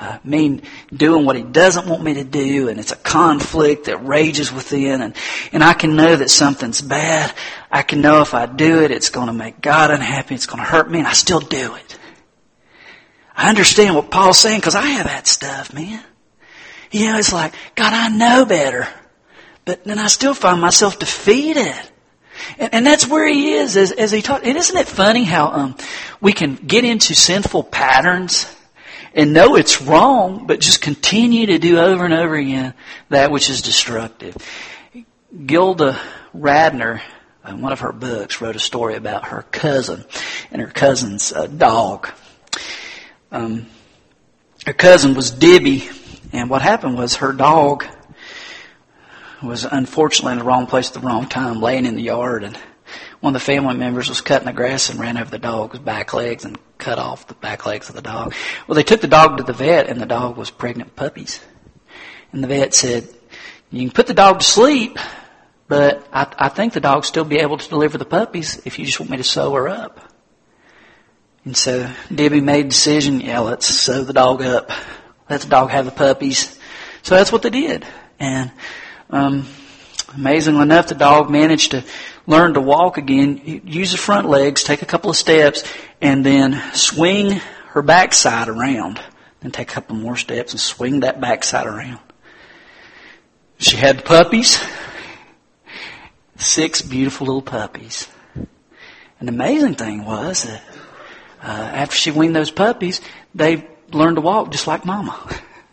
uh, 0.00 0.18
me 0.24 0.60
doing 0.94 1.24
what 1.24 1.36
He 1.36 1.42
doesn't 1.42 1.88
want 1.88 2.02
me 2.02 2.14
to 2.14 2.24
do, 2.24 2.68
and 2.68 2.78
it's 2.78 2.92
a 2.92 2.96
conflict 2.96 3.86
that 3.86 4.06
rages 4.06 4.52
within, 4.52 5.02
and, 5.02 5.14
and 5.52 5.64
I 5.64 5.74
can 5.74 5.96
know 5.96 6.16
that 6.16 6.30
something's 6.30 6.80
bad. 6.80 7.34
I 7.70 7.82
can 7.82 8.00
know 8.00 8.20
if 8.22 8.34
I 8.34 8.46
do 8.46 8.82
it, 8.82 8.90
it's 8.90 9.10
going 9.10 9.26
to 9.26 9.32
make 9.32 9.60
God 9.60 9.90
unhappy, 9.90 10.34
it's 10.34 10.46
going 10.46 10.62
to 10.62 10.68
hurt 10.68 10.90
me, 10.90 10.98
and 10.98 11.08
I 11.08 11.12
still 11.12 11.40
do 11.40 11.74
it. 11.74 11.98
I 13.36 13.48
understand 13.48 13.94
what 13.94 14.10
Paul's 14.10 14.38
saying 14.38 14.58
because 14.58 14.74
I 14.74 14.86
have 14.86 15.06
that 15.06 15.28
stuff, 15.28 15.72
man. 15.72 16.02
You 16.90 17.06
know, 17.12 17.18
it's 17.18 17.32
like, 17.32 17.54
God, 17.76 17.92
I 17.92 18.08
know 18.08 18.44
better. 18.44 18.88
But 19.64 19.84
then 19.84 19.98
I 19.98 20.08
still 20.08 20.34
find 20.34 20.60
myself 20.60 20.98
defeated. 20.98 21.74
And, 22.58 22.74
and 22.74 22.86
that's 22.86 23.06
where 23.06 23.28
he 23.28 23.52
is 23.52 23.76
as, 23.76 23.92
as 23.92 24.10
he 24.10 24.22
taught. 24.22 24.44
And 24.44 24.56
isn't 24.56 24.76
it 24.76 24.88
funny 24.88 25.22
how 25.24 25.48
um, 25.48 25.76
we 26.20 26.32
can 26.32 26.54
get 26.54 26.84
into 26.84 27.14
sinful 27.14 27.64
patterns 27.64 28.52
and 29.14 29.32
know 29.32 29.56
it's 29.56 29.82
wrong, 29.82 30.46
but 30.46 30.60
just 30.60 30.80
continue 30.80 31.46
to 31.46 31.58
do 31.58 31.78
over 31.78 32.04
and 32.04 32.14
over 32.14 32.34
again 32.34 32.74
that 33.08 33.30
which 33.30 33.50
is 33.50 33.62
destructive. 33.62 34.36
Gilda 35.46 35.98
Radner, 36.34 37.00
in 37.46 37.60
one 37.60 37.72
of 37.72 37.80
her 37.80 37.92
books, 37.92 38.40
wrote 38.40 38.56
a 38.56 38.60
story 38.60 38.96
about 38.96 39.28
her 39.28 39.42
cousin 39.50 40.04
and 40.50 40.62
her 40.62 40.68
cousin's 40.68 41.32
uh, 41.32 41.46
dog. 41.46 42.08
Um, 43.30 43.66
her 44.66 44.72
cousin 44.72 45.14
was 45.14 45.30
Dibby, 45.30 45.90
and 46.32 46.50
what 46.50 46.62
happened 46.62 46.96
was 46.96 47.16
her 47.16 47.32
dog 47.32 47.84
was 49.42 49.64
unfortunately 49.64 50.32
in 50.32 50.38
the 50.38 50.44
wrong 50.44 50.66
place 50.66 50.88
at 50.88 50.94
the 50.94 51.06
wrong 51.06 51.26
time, 51.26 51.60
laying 51.60 51.86
in 51.86 51.94
the 51.94 52.02
yard, 52.02 52.42
and 52.44 52.58
one 53.20 53.34
of 53.34 53.40
the 53.40 53.44
family 53.44 53.76
members 53.76 54.08
was 54.08 54.20
cutting 54.20 54.46
the 54.46 54.52
grass 54.52 54.90
and 54.90 55.00
ran 55.00 55.16
over 55.16 55.30
the 55.30 55.38
dog's 55.38 55.78
back 55.78 56.14
legs 56.14 56.44
and 56.44 56.58
cut 56.78 56.98
off 56.98 57.26
the 57.26 57.34
back 57.34 57.66
legs 57.66 57.88
of 57.88 57.96
the 57.96 58.02
dog. 58.02 58.34
Well, 58.66 58.76
they 58.76 58.84
took 58.84 59.00
the 59.00 59.08
dog 59.08 59.38
to 59.38 59.42
the 59.42 59.52
vet, 59.52 59.88
and 59.88 60.00
the 60.00 60.06
dog 60.06 60.36
was 60.36 60.50
pregnant 60.50 60.94
puppies. 60.94 61.40
And 62.32 62.42
the 62.42 62.48
vet 62.48 62.74
said, 62.74 63.08
"You 63.70 63.80
can 63.80 63.90
put 63.90 64.06
the 64.06 64.14
dog 64.14 64.40
to 64.40 64.44
sleep, 64.44 64.98
but 65.66 66.06
I, 66.12 66.32
I 66.38 66.48
think 66.48 66.72
the 66.72 66.80
dog 66.80 67.04
still 67.04 67.24
be 67.24 67.38
able 67.38 67.58
to 67.58 67.68
deliver 67.68 67.98
the 67.98 68.04
puppies 68.04 68.62
if 68.64 68.78
you 68.78 68.84
just 68.84 69.00
want 69.00 69.10
me 69.10 69.16
to 69.16 69.24
sew 69.24 69.52
her 69.54 69.68
up." 69.68 70.00
And 71.44 71.56
so 71.56 71.90
Debbie 72.14 72.42
made 72.42 72.66
a 72.66 72.68
decision, 72.68 73.22
yeah, 73.22 73.38
let's 73.38 73.66
sew 73.66 74.04
the 74.04 74.12
dog 74.12 74.42
up. 74.42 74.70
Let 75.30 75.40
the 75.40 75.48
dog 75.48 75.70
have 75.70 75.86
the 75.86 75.90
puppies. 75.90 76.58
So 77.02 77.14
that's 77.14 77.32
what 77.32 77.40
they 77.40 77.48
did. 77.48 77.86
And 78.20 78.50
um, 79.08 79.46
amazingly 80.14 80.60
enough, 80.60 80.88
the 80.88 80.94
dog 80.94 81.30
managed 81.30 81.70
to 81.70 81.84
learn 82.28 82.52
to 82.54 82.60
walk 82.60 82.98
again, 82.98 83.62
use 83.64 83.90
the 83.90 83.98
front 83.98 84.28
legs, 84.28 84.62
take 84.62 84.82
a 84.82 84.86
couple 84.86 85.10
of 85.10 85.16
steps, 85.16 85.64
and 86.00 86.24
then 86.24 86.62
swing 86.74 87.40
her 87.70 87.82
backside 87.82 88.48
around. 88.48 89.00
Then 89.40 89.50
take 89.50 89.70
a 89.70 89.74
couple 89.74 89.96
more 89.96 90.16
steps 90.16 90.52
and 90.52 90.60
swing 90.60 91.00
that 91.00 91.20
backside 91.20 91.66
around. 91.66 92.00
She 93.56 93.76
had 93.76 93.98
the 93.98 94.02
puppies, 94.02 94.62
six 96.36 96.82
beautiful 96.82 97.26
little 97.26 97.42
puppies. 97.42 98.06
And 99.20 99.28
amazing 99.28 99.74
thing 99.74 100.04
was 100.04 100.44
that 100.44 100.62
uh, 101.42 101.46
after 101.46 101.96
she 101.96 102.10
weaned 102.10 102.36
those 102.36 102.50
puppies, 102.50 103.00
they 103.34 103.66
learned 103.90 104.16
to 104.16 104.20
walk 104.20 104.52
just 104.52 104.66
like 104.66 104.84
Mama. 104.84 105.18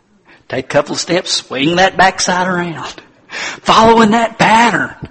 Take 0.48 0.64
a 0.64 0.68
couple 0.68 0.94
of 0.94 1.00
steps, 1.00 1.32
swing 1.32 1.76
that 1.76 1.98
backside 1.98 2.48
around, 2.48 3.02
following 3.28 4.12
that 4.12 4.38
pattern. 4.38 5.10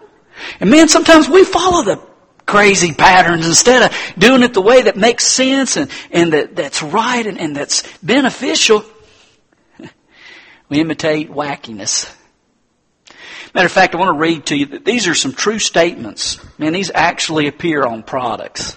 And 0.60 0.70
man, 0.70 0.88
sometimes 0.88 1.30
we 1.30 1.44
follow 1.44 1.84
the 1.84 2.02
crazy 2.46 2.94
patterns 2.94 3.48
instead 3.48 3.84
of 3.84 4.20
doing 4.20 4.44
it 4.44 4.54
the 4.54 4.62
way 4.62 4.84
that 4.84 4.96
makes 4.96 5.26
sense 5.26 5.78
and, 5.78 5.90
and 6.12 6.34
that, 6.34 6.56
that's 6.56 6.84
right 6.84 7.26
and, 7.26 7.40
and 7.40 7.56
that's 7.56 7.84
beneficial. 8.00 8.84
We 10.68 10.80
imitate 10.82 11.30
wackiness. 11.30 12.12
Matter 13.54 13.68
of 13.68 13.72
fact, 13.72 13.94
I 13.94 14.00
want 14.00 14.16
to 14.16 14.20
read 14.20 14.48
to 14.48 14.58
you 14.58 14.66
that 14.66 14.84
these 14.84 15.08
are 15.08 15.14
some 15.14 15.32
true 15.32 15.60
statements. 15.60 16.40
Man, 16.58 16.74
these 16.74 16.90
actually 16.92 17.48
appear 17.48 17.86
on 17.86 18.02
products. 18.02 18.76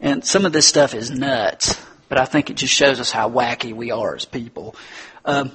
And 0.00 0.22
some 0.24 0.44
of 0.44 0.52
this 0.52 0.68
stuff 0.68 0.94
is 0.94 1.10
nuts, 1.10 1.80
but 2.10 2.18
I 2.18 2.26
think 2.26 2.50
it 2.50 2.58
just 2.58 2.74
shows 2.74 3.00
us 3.00 3.10
how 3.10 3.30
wacky 3.30 3.72
we 3.72 3.90
are 3.90 4.14
as 4.14 4.26
people. 4.26 4.76
Um, 5.24 5.50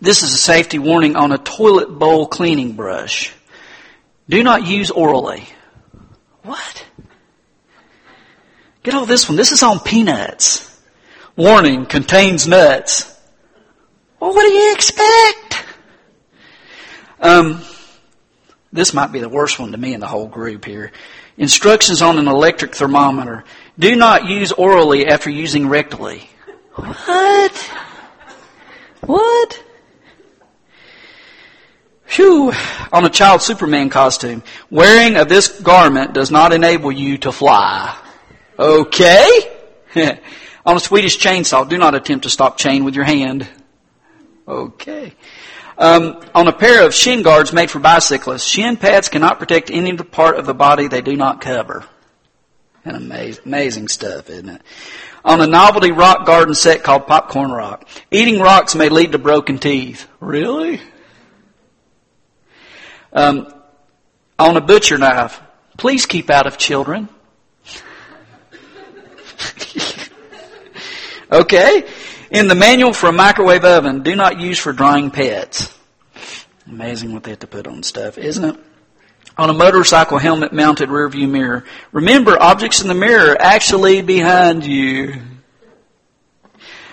this 0.00 0.22
is 0.22 0.32
a 0.32 0.38
safety 0.38 0.78
warning 0.78 1.14
on 1.14 1.30
a 1.30 1.38
toilet 1.38 1.90
bowl 1.90 2.26
cleaning 2.26 2.72
brush. 2.72 3.32
Do 4.28 4.42
not 4.42 4.66
use 4.66 4.90
orally. 4.90 5.44
What? 6.42 6.84
Get 8.82 8.94
all 8.94 9.06
this 9.06 9.28
one. 9.28 9.36
This 9.36 9.52
is 9.52 9.62
on 9.62 9.80
peanuts. 9.80 10.80
Warning, 11.36 11.86
contains 11.86 12.46
nuts. 12.46 13.12
Well, 14.20 14.32
what 14.32 14.42
do 14.42 14.52
you 14.52 14.72
expect? 14.74 15.64
Um, 17.20 17.62
this 18.72 18.94
might 18.94 19.12
be 19.12 19.20
the 19.20 19.28
worst 19.28 19.58
one 19.58 19.72
to 19.72 19.78
me 19.78 19.94
in 19.94 20.00
the 20.00 20.06
whole 20.06 20.26
group 20.26 20.64
here. 20.64 20.92
Instructions 21.36 22.00
on 22.00 22.18
an 22.18 22.28
electric 22.28 22.74
thermometer. 22.74 23.44
Do 23.78 23.94
not 23.96 24.26
use 24.26 24.52
orally 24.52 25.06
after 25.06 25.30
using 25.30 25.64
rectally. 25.64 26.22
What? 26.74 27.56
What? 29.02 29.62
Phew, 32.16 32.50
on 32.94 33.04
a 33.04 33.10
child 33.10 33.42
Superman 33.42 33.90
costume. 33.90 34.42
Wearing 34.70 35.16
of 35.16 35.28
this 35.28 35.60
garment 35.60 36.14
does 36.14 36.30
not 36.30 36.54
enable 36.54 36.90
you 36.90 37.18
to 37.18 37.30
fly. 37.30 37.94
Okay? 38.58 39.28
on 40.64 40.76
a 40.78 40.80
Swedish 40.80 41.18
chainsaw, 41.18 41.68
do 41.68 41.76
not 41.76 41.94
attempt 41.94 42.22
to 42.22 42.30
stop 42.30 42.56
chain 42.56 42.86
with 42.86 42.94
your 42.94 43.04
hand. 43.04 43.46
Okay. 44.48 45.12
Um, 45.76 46.22
on 46.34 46.48
a 46.48 46.54
pair 46.54 46.86
of 46.86 46.94
shin 46.94 47.20
guards 47.20 47.52
made 47.52 47.70
for 47.70 47.80
bicyclists, 47.80 48.46
shin 48.46 48.78
pads 48.78 49.10
cannot 49.10 49.38
protect 49.38 49.70
any 49.70 49.94
part 49.94 50.38
of 50.38 50.46
the 50.46 50.54
body 50.54 50.88
they 50.88 51.02
do 51.02 51.16
not 51.16 51.42
cover. 51.42 51.84
And 52.82 52.96
amazing 53.44 53.88
stuff, 53.88 54.30
isn't 54.30 54.48
it? 54.48 54.62
On 55.22 55.42
a 55.42 55.46
novelty 55.46 55.92
rock 55.92 56.24
garden 56.24 56.54
set 56.54 56.82
called 56.82 57.06
Popcorn 57.06 57.50
Rock, 57.50 57.86
eating 58.10 58.40
rocks 58.40 58.74
may 58.74 58.88
lead 58.88 59.12
to 59.12 59.18
broken 59.18 59.58
teeth. 59.58 60.08
Really? 60.18 60.80
Um, 63.16 63.52
on 64.38 64.56
a 64.58 64.60
butcher 64.60 64.98
knife, 64.98 65.40
please 65.78 66.04
keep 66.04 66.28
out 66.28 66.46
of 66.46 66.58
children. 66.58 67.08
okay? 71.32 71.88
In 72.30 72.46
the 72.46 72.54
manual 72.54 72.92
for 72.92 73.08
a 73.08 73.12
microwave 73.12 73.64
oven, 73.64 74.02
do 74.02 74.14
not 74.14 74.38
use 74.38 74.58
for 74.58 74.74
drying 74.74 75.10
pets. 75.10 75.74
Amazing 76.66 77.14
what 77.14 77.22
they 77.22 77.30
have 77.30 77.38
to 77.38 77.46
put 77.46 77.66
on 77.66 77.82
stuff, 77.82 78.18
isn't 78.18 78.44
it? 78.44 78.60
On 79.38 79.48
a 79.48 79.54
motorcycle 79.54 80.18
helmet 80.18 80.52
mounted 80.52 80.90
rearview 80.90 81.26
mirror. 81.26 81.64
Remember, 81.92 82.36
objects 82.38 82.82
in 82.82 82.88
the 82.88 82.94
mirror 82.94 83.34
actually 83.40 84.02
behind 84.02 84.66
you. 84.66 85.22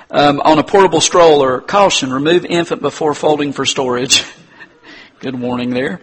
Um, 0.10 0.40
on 0.40 0.58
a 0.58 0.64
portable 0.64 1.02
stroller, 1.02 1.60
caution, 1.60 2.14
remove 2.14 2.46
infant 2.46 2.82
before 2.82 3.14
folding 3.14 3.52
for 3.52 3.66
storage. 3.66 4.24
Good 5.20 5.38
warning 5.38 5.72
there 5.72 6.00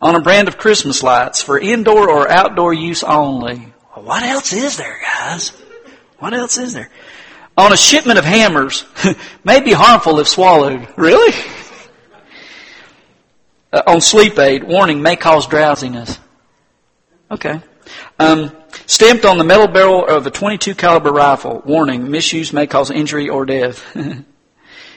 on 0.00 0.14
a 0.14 0.20
brand 0.20 0.48
of 0.48 0.58
Christmas 0.58 1.02
lights 1.02 1.42
for 1.42 1.58
indoor 1.58 2.10
or 2.10 2.28
outdoor 2.28 2.74
use 2.74 3.02
only. 3.02 3.72
What 3.94 4.22
else 4.22 4.52
is 4.52 4.76
there, 4.76 4.98
guys? 5.02 5.50
What 6.18 6.34
else 6.34 6.58
is 6.58 6.74
there? 6.74 6.90
On 7.56 7.72
a 7.72 7.76
shipment 7.76 8.18
of 8.18 8.24
hammers, 8.24 8.84
may 9.44 9.60
be 9.60 9.72
harmful 9.72 10.20
if 10.20 10.28
swallowed. 10.28 10.86
Really? 10.96 11.34
Uh, 13.72 13.82
on 13.86 14.00
sleep 14.00 14.38
aid, 14.38 14.64
warning 14.64 15.00
may 15.00 15.16
cause 15.16 15.46
drowsiness. 15.46 16.18
Okay. 17.30 17.60
Um, 18.18 18.54
stamped 18.86 19.24
on 19.24 19.38
the 19.38 19.44
metal 19.44 19.66
barrel 19.66 20.06
of 20.06 20.26
a 20.26 20.30
22 20.30 20.74
caliber 20.74 21.10
rifle, 21.10 21.62
warning, 21.64 22.10
misuse 22.10 22.52
may 22.52 22.66
cause 22.66 22.90
injury 22.90 23.28
or 23.28 23.46
death. 23.46 23.84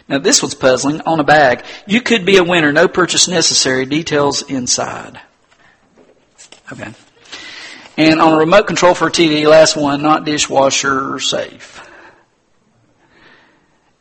Now 0.09 0.17
this 0.17 0.41
one's 0.41 0.55
puzzling. 0.55 1.01
On 1.01 1.19
a 1.19 1.23
bag. 1.23 1.63
You 1.87 2.01
could 2.01 2.25
be 2.25 2.37
a 2.37 2.43
winner. 2.43 2.73
No 2.73 2.87
purchase 2.87 3.27
necessary. 3.27 3.85
Details 3.85 4.41
inside. 4.41 5.21
Okay. 6.73 6.91
And 7.95 8.19
on 8.19 8.33
a 8.33 8.37
remote 8.37 8.65
control 8.65 8.95
for 8.95 9.07
a 9.07 9.11
TV, 9.11 9.45
last 9.45 9.77
one, 9.77 10.01
not 10.01 10.25
dishwasher 10.25 11.19
safe. 11.19 11.85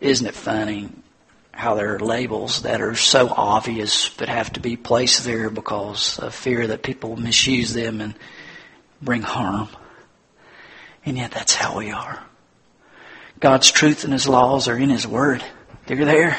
Isn't 0.01 0.27
it 0.27 0.35
funny 0.35 0.89
how 1.51 1.75
there 1.75 1.97
are 1.97 1.99
labels 1.99 2.63
that 2.63 2.81
are 2.81 2.95
so 2.95 3.29
obvious 3.29 4.09
but 4.09 4.29
have 4.29 4.53
to 4.53 4.61
be 4.61 4.77
placed 4.77 5.25
there 5.25 5.51
because 5.51 6.21
of 6.21 6.33
fear 6.33 6.69
that 6.69 6.85
people 6.85 7.17
misuse 7.17 7.75
them 7.75 8.01
and 8.01 8.15
bring 9.03 9.23
harm? 9.23 9.69
And 11.05 11.17
yet 11.17 11.33
that's 11.33 11.55
how 11.55 11.79
we 11.79 11.91
are. 11.91 12.23
God's 13.41 13.71
truth 13.71 14.05
and 14.05 14.13
His 14.13 14.29
laws 14.29 14.69
are 14.69 14.77
in 14.77 14.91
His 14.91 15.07
Word. 15.07 15.45
They're 15.89 16.05
there. 16.05 16.39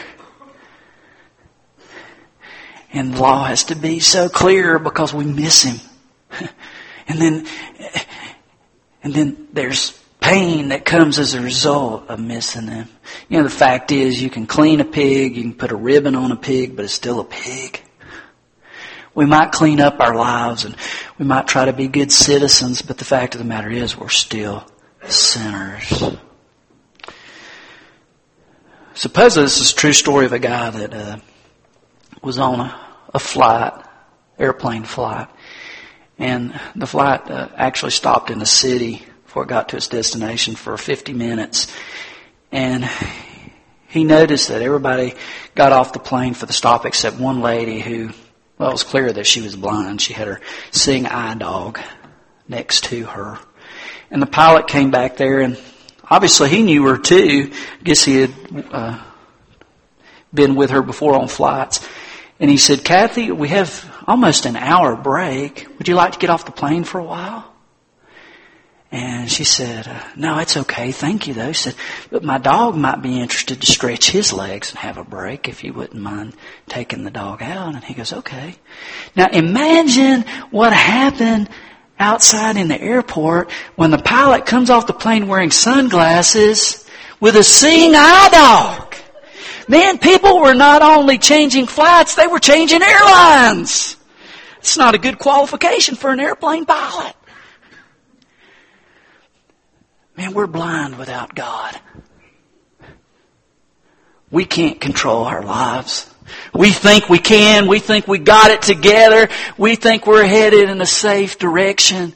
And 2.94 3.14
the 3.14 3.20
law 3.20 3.46
has 3.46 3.66
to 3.66 3.76
be 3.76 4.00
so 4.00 4.30
clear 4.30 4.78
because 4.78 5.14
we 5.14 5.26
miss 5.26 5.64
him. 5.64 5.80
And 7.12 7.20
then, 7.20 7.48
and 9.02 9.12
then 9.16 9.48
there's 9.52 10.00
pain 10.20 10.70
that 10.70 10.86
comes 10.86 11.18
as 11.18 11.34
a 11.34 11.42
result 11.42 12.08
of 12.08 12.20
missing 12.20 12.68
them. 12.68 12.88
You 13.30 13.40
know, 13.40 13.44
the 13.46 13.50
fact 13.50 13.92
is 13.92 14.22
you 14.22 14.30
can 14.30 14.46
clean 14.46 14.80
a 14.80 14.86
pig, 14.86 15.36
you 15.36 15.42
can 15.42 15.56
put 15.56 15.72
a 15.72 15.76
ribbon 15.76 16.14
on 16.14 16.32
a 16.32 16.36
pig, 16.36 16.76
but 16.76 16.86
it's 16.86 16.94
still 16.94 17.20
a 17.20 17.24
pig. 17.24 17.82
We 19.16 19.26
might 19.26 19.52
clean 19.52 19.82
up 19.82 20.00
our 20.02 20.14
lives 20.14 20.66
and 20.66 20.76
we 21.18 21.26
might 21.26 21.48
try 21.48 21.66
to 21.66 21.74
be 21.74 21.88
good 21.88 22.12
citizens, 22.12 22.84
but 22.84 23.00
the 23.00 23.06
fact 23.06 23.34
of 23.34 23.40
the 23.40 23.46
matter 23.46 23.72
is 23.72 23.98
we're 23.98 24.10
still 24.10 24.64
sinners. 25.08 26.04
Supposedly 29.00 29.46
this 29.46 29.62
is 29.62 29.72
a 29.72 29.76
true 29.76 29.94
story 29.94 30.26
of 30.26 30.34
a 30.34 30.40
guy 30.40 30.70
that 30.72 30.94
uh, 30.94 31.20
was 32.22 32.38
on 32.38 32.60
a, 32.60 32.88
a 33.14 33.18
flight, 33.18 33.72
airplane 34.38 34.84
flight, 34.84 35.30
and 36.18 36.60
the 36.76 36.86
flight 36.86 37.32
uh, 37.32 37.48
actually 37.56 37.92
stopped 37.92 38.30
in 38.30 38.42
a 38.42 38.46
city 38.46 39.02
before 39.24 39.44
it 39.44 39.48
got 39.48 39.70
to 39.70 39.78
its 39.78 39.88
destination 39.88 40.56
for 40.56 40.76
50 40.76 41.14
minutes. 41.14 41.74
And 42.52 42.90
he 43.88 44.04
noticed 44.04 44.50
that 44.50 44.62
everybody 44.62 45.14
got 45.56 45.72
off 45.72 45.94
the 45.94 46.00
plane 46.00 46.34
for 46.34 46.46
the 46.46 46.52
stop 46.52 46.86
except 46.86 47.22
one 47.22 47.40
lady 47.40 47.80
who, 47.80 48.10
well, 48.58 48.72
it 48.72 48.74
was 48.74 48.84
clear 48.84 49.14
that 49.14 49.26
she 49.26 49.40
was 49.40 49.56
blind. 49.56 50.02
She 50.02 50.12
had 50.12 50.28
her 50.28 50.42
seeing 50.72 51.06
eye 51.06 51.36
dog 51.36 51.80
next 52.50 52.84
to 52.84 53.06
her. 53.06 53.40
And 54.12 54.22
the 54.22 54.28
pilot 54.28 54.68
came 54.68 54.92
back 54.92 55.16
there 55.16 55.40
and 55.40 55.58
obviously 56.10 56.50
he 56.50 56.63
knew 56.63 56.86
her 56.88 56.98
too. 56.98 57.52
I 57.52 57.84
guess 57.84 58.04
he 58.04 58.17
had 58.17 58.34
uh, 58.72 59.00
been 60.34 60.56
with 60.56 60.72
her 60.72 60.82
before 60.82 61.15
on 61.15 61.28
flights. 61.28 61.88
And 62.39 62.50
he 62.50 62.58
said, 62.58 62.84
Kathy, 62.84 63.32
we 63.32 63.50
have 63.50 63.86
almost 64.08 64.45
an 64.45 64.56
hour 64.56 64.95
break. 64.95 65.67
Would 65.78 65.88
you 65.88 65.95
like 65.95 66.13
to 66.13 66.19
get 66.19 66.30
off 66.30 66.45
the 66.45 66.52
plane 66.52 66.84
for 66.84 67.00
a 67.00 67.04
while? 67.04 67.45
And 68.91 69.30
she 69.30 69.43
said, 69.43 69.88
uh, 69.88 70.04
no, 70.15 70.39
it's 70.39 70.58
okay. 70.58 70.91
Thank 70.91 71.28
you 71.28 71.36
though. 71.36 71.52
She 71.52 71.69
said, 71.69 71.76
but 72.10 72.24
my 72.24 72.39
dog 72.39 72.76
might 72.76 73.04
be 73.04 73.22
interested 73.22 73.62
to 73.62 73.72
stretch 73.72 74.10
his 74.10 74.34
legs 74.34 74.72
and 74.72 74.80
have 74.80 74.98
a 74.98 75.04
break 75.04 75.48
if 75.48 75.63
you 75.63 75.74
wouldn't 75.74 76.02
mind 76.02 76.36
taking 76.67 77.04
the 77.04 77.12
dog 77.12 77.43
out. 77.43 77.76
And 77.76 77.84
he 77.84 77.93
goes, 77.93 78.13
okay. 78.13 78.56
Now 79.15 79.28
imagine 79.32 80.24
what 80.50 80.74
happened 80.74 81.50
outside 82.00 82.58
in 82.58 82.68
the 82.68 82.80
airport 82.80 83.52
when 83.76 83.92
the 83.92 83.98
pilot 83.98 84.46
comes 84.46 84.70
off 84.70 84.88
the 84.88 84.94
plane 84.94 85.28
wearing 85.28 85.52
sunglasses 85.52 86.90
with 87.20 87.36
a 87.36 87.44
seeing 87.44 87.94
eye 87.96 88.30
dog. 88.32 88.96
Man, 89.68 90.00
people 90.00 90.42
were 90.42 90.56
not 90.56 90.82
only 90.82 91.18
changing 91.18 91.68
flights, 91.68 92.16
they 92.16 92.26
were 92.26 92.40
changing 92.40 92.82
airlines. 92.82 93.98
It's 94.60 94.78
not 94.78 94.96
a 94.96 94.98
good 94.98 95.20
qualification 95.20 95.96
for 95.96 96.12
an 96.12 96.20
airplane 96.20 96.66
pilot. 96.66 97.16
Man, 100.18 100.34
we're 100.34 100.48
blind 100.48 100.98
without 100.98 101.36
God. 101.36 101.80
We 104.32 104.46
can't 104.46 104.80
control 104.80 105.24
our 105.24 105.44
lives. 105.44 106.14
We 106.54 106.72
think 106.72 107.10
we 107.10 107.20
can. 107.20 107.68
We 107.68 107.80
think 107.80 108.08
we 108.08 108.20
got 108.20 108.52
it 108.52 108.62
together. 108.62 109.30
We 109.58 109.76
think 109.76 110.08
we're 110.08 110.26
headed 110.26 110.70
in 110.70 110.82
a 110.82 110.86
safe 110.86 111.38
direction. 111.38 112.13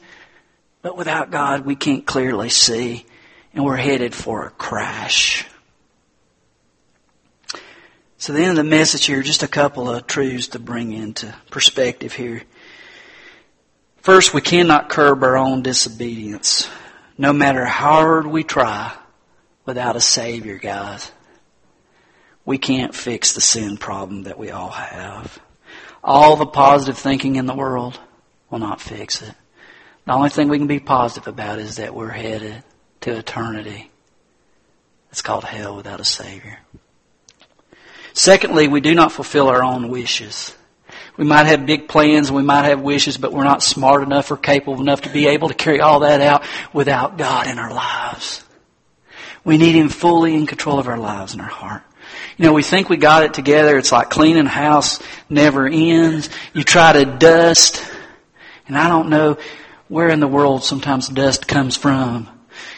But 0.82 0.96
without 0.96 1.30
God, 1.30 1.64
we 1.64 1.76
can't 1.76 2.06
clearly 2.06 2.48
see. 2.48 3.06
And 3.52 3.64
we're 3.64 3.76
headed 3.76 4.14
for 4.14 4.46
a 4.46 4.50
crash. 4.50 5.46
So 8.18 8.32
the 8.32 8.40
end 8.40 8.50
of 8.50 8.56
the 8.56 8.64
message 8.64 9.06
here, 9.06 9.22
just 9.22 9.42
a 9.42 9.48
couple 9.48 9.88
of 9.88 10.06
truths 10.06 10.48
to 10.48 10.58
bring 10.58 10.92
into 10.92 11.34
perspective 11.50 12.14
here. 12.14 12.42
First, 13.98 14.34
we 14.34 14.40
cannot 14.40 14.88
curb 14.88 15.22
our 15.22 15.36
own 15.36 15.62
disobedience 15.62 16.68
no 17.16 17.32
matter 17.32 17.64
how 17.64 17.92
hard 17.92 18.26
we 18.26 18.42
try, 18.42 18.92
without 19.64 19.96
a 19.96 20.00
Savior, 20.00 20.58
guys. 20.58 21.10
We 22.44 22.58
can't 22.58 22.94
fix 22.94 23.32
the 23.32 23.40
sin 23.40 23.76
problem 23.76 24.24
that 24.24 24.38
we 24.38 24.50
all 24.50 24.70
have. 24.70 25.38
All 26.02 26.36
the 26.36 26.46
positive 26.46 26.98
thinking 26.98 27.36
in 27.36 27.46
the 27.46 27.54
world 27.54 27.98
will 28.50 28.58
not 28.58 28.80
fix 28.80 29.22
it. 29.22 29.34
The 30.06 30.12
only 30.12 30.28
thing 30.28 30.48
we 30.48 30.58
can 30.58 30.66
be 30.66 30.80
positive 30.80 31.26
about 31.26 31.58
is 31.58 31.76
that 31.76 31.94
we're 31.94 32.10
headed 32.10 32.62
to 33.00 33.16
eternity. 33.16 33.90
It's 35.10 35.22
called 35.22 35.44
hell 35.44 35.76
without 35.76 36.00
a 36.00 36.04
Savior. 36.04 36.58
Secondly, 38.12 38.68
we 38.68 38.80
do 38.80 38.94
not 38.94 39.12
fulfill 39.12 39.48
our 39.48 39.62
own 39.62 39.88
wishes. 39.88 40.54
We 41.16 41.24
might 41.24 41.46
have 41.46 41.66
big 41.66 41.88
plans, 41.88 42.30
we 42.30 42.42
might 42.42 42.64
have 42.64 42.80
wishes, 42.80 43.16
but 43.16 43.32
we're 43.32 43.44
not 43.44 43.62
smart 43.62 44.02
enough 44.02 44.30
or 44.30 44.36
capable 44.36 44.80
enough 44.80 45.02
to 45.02 45.08
be 45.12 45.28
able 45.28 45.48
to 45.48 45.54
carry 45.54 45.80
all 45.80 46.00
that 46.00 46.20
out 46.20 46.44
without 46.72 47.16
God 47.16 47.46
in 47.46 47.58
our 47.58 47.72
lives. 47.72 48.44
We 49.44 49.56
need 49.56 49.74
Him 49.74 49.88
fully 49.88 50.34
in 50.34 50.46
control 50.46 50.78
of 50.78 50.88
our 50.88 50.98
lives 50.98 51.32
and 51.32 51.40
our 51.40 51.48
heart. 51.48 51.82
You 52.36 52.46
know, 52.46 52.52
we 52.52 52.62
think 52.62 52.88
we 52.88 52.96
got 52.96 53.22
it 53.22 53.34
together. 53.34 53.78
It's 53.78 53.92
like 53.92 54.10
cleaning 54.10 54.46
house 54.46 55.00
never 55.28 55.66
ends. 55.66 56.28
You 56.52 56.64
try 56.64 56.92
to 56.92 57.04
dust, 57.04 57.84
and 58.66 58.76
I 58.76 58.88
don't 58.88 59.08
know 59.08 59.38
where 59.88 60.08
in 60.08 60.20
the 60.20 60.28
world 60.28 60.64
sometimes 60.64 61.08
dust 61.08 61.46
comes 61.46 61.76
from. 61.76 62.28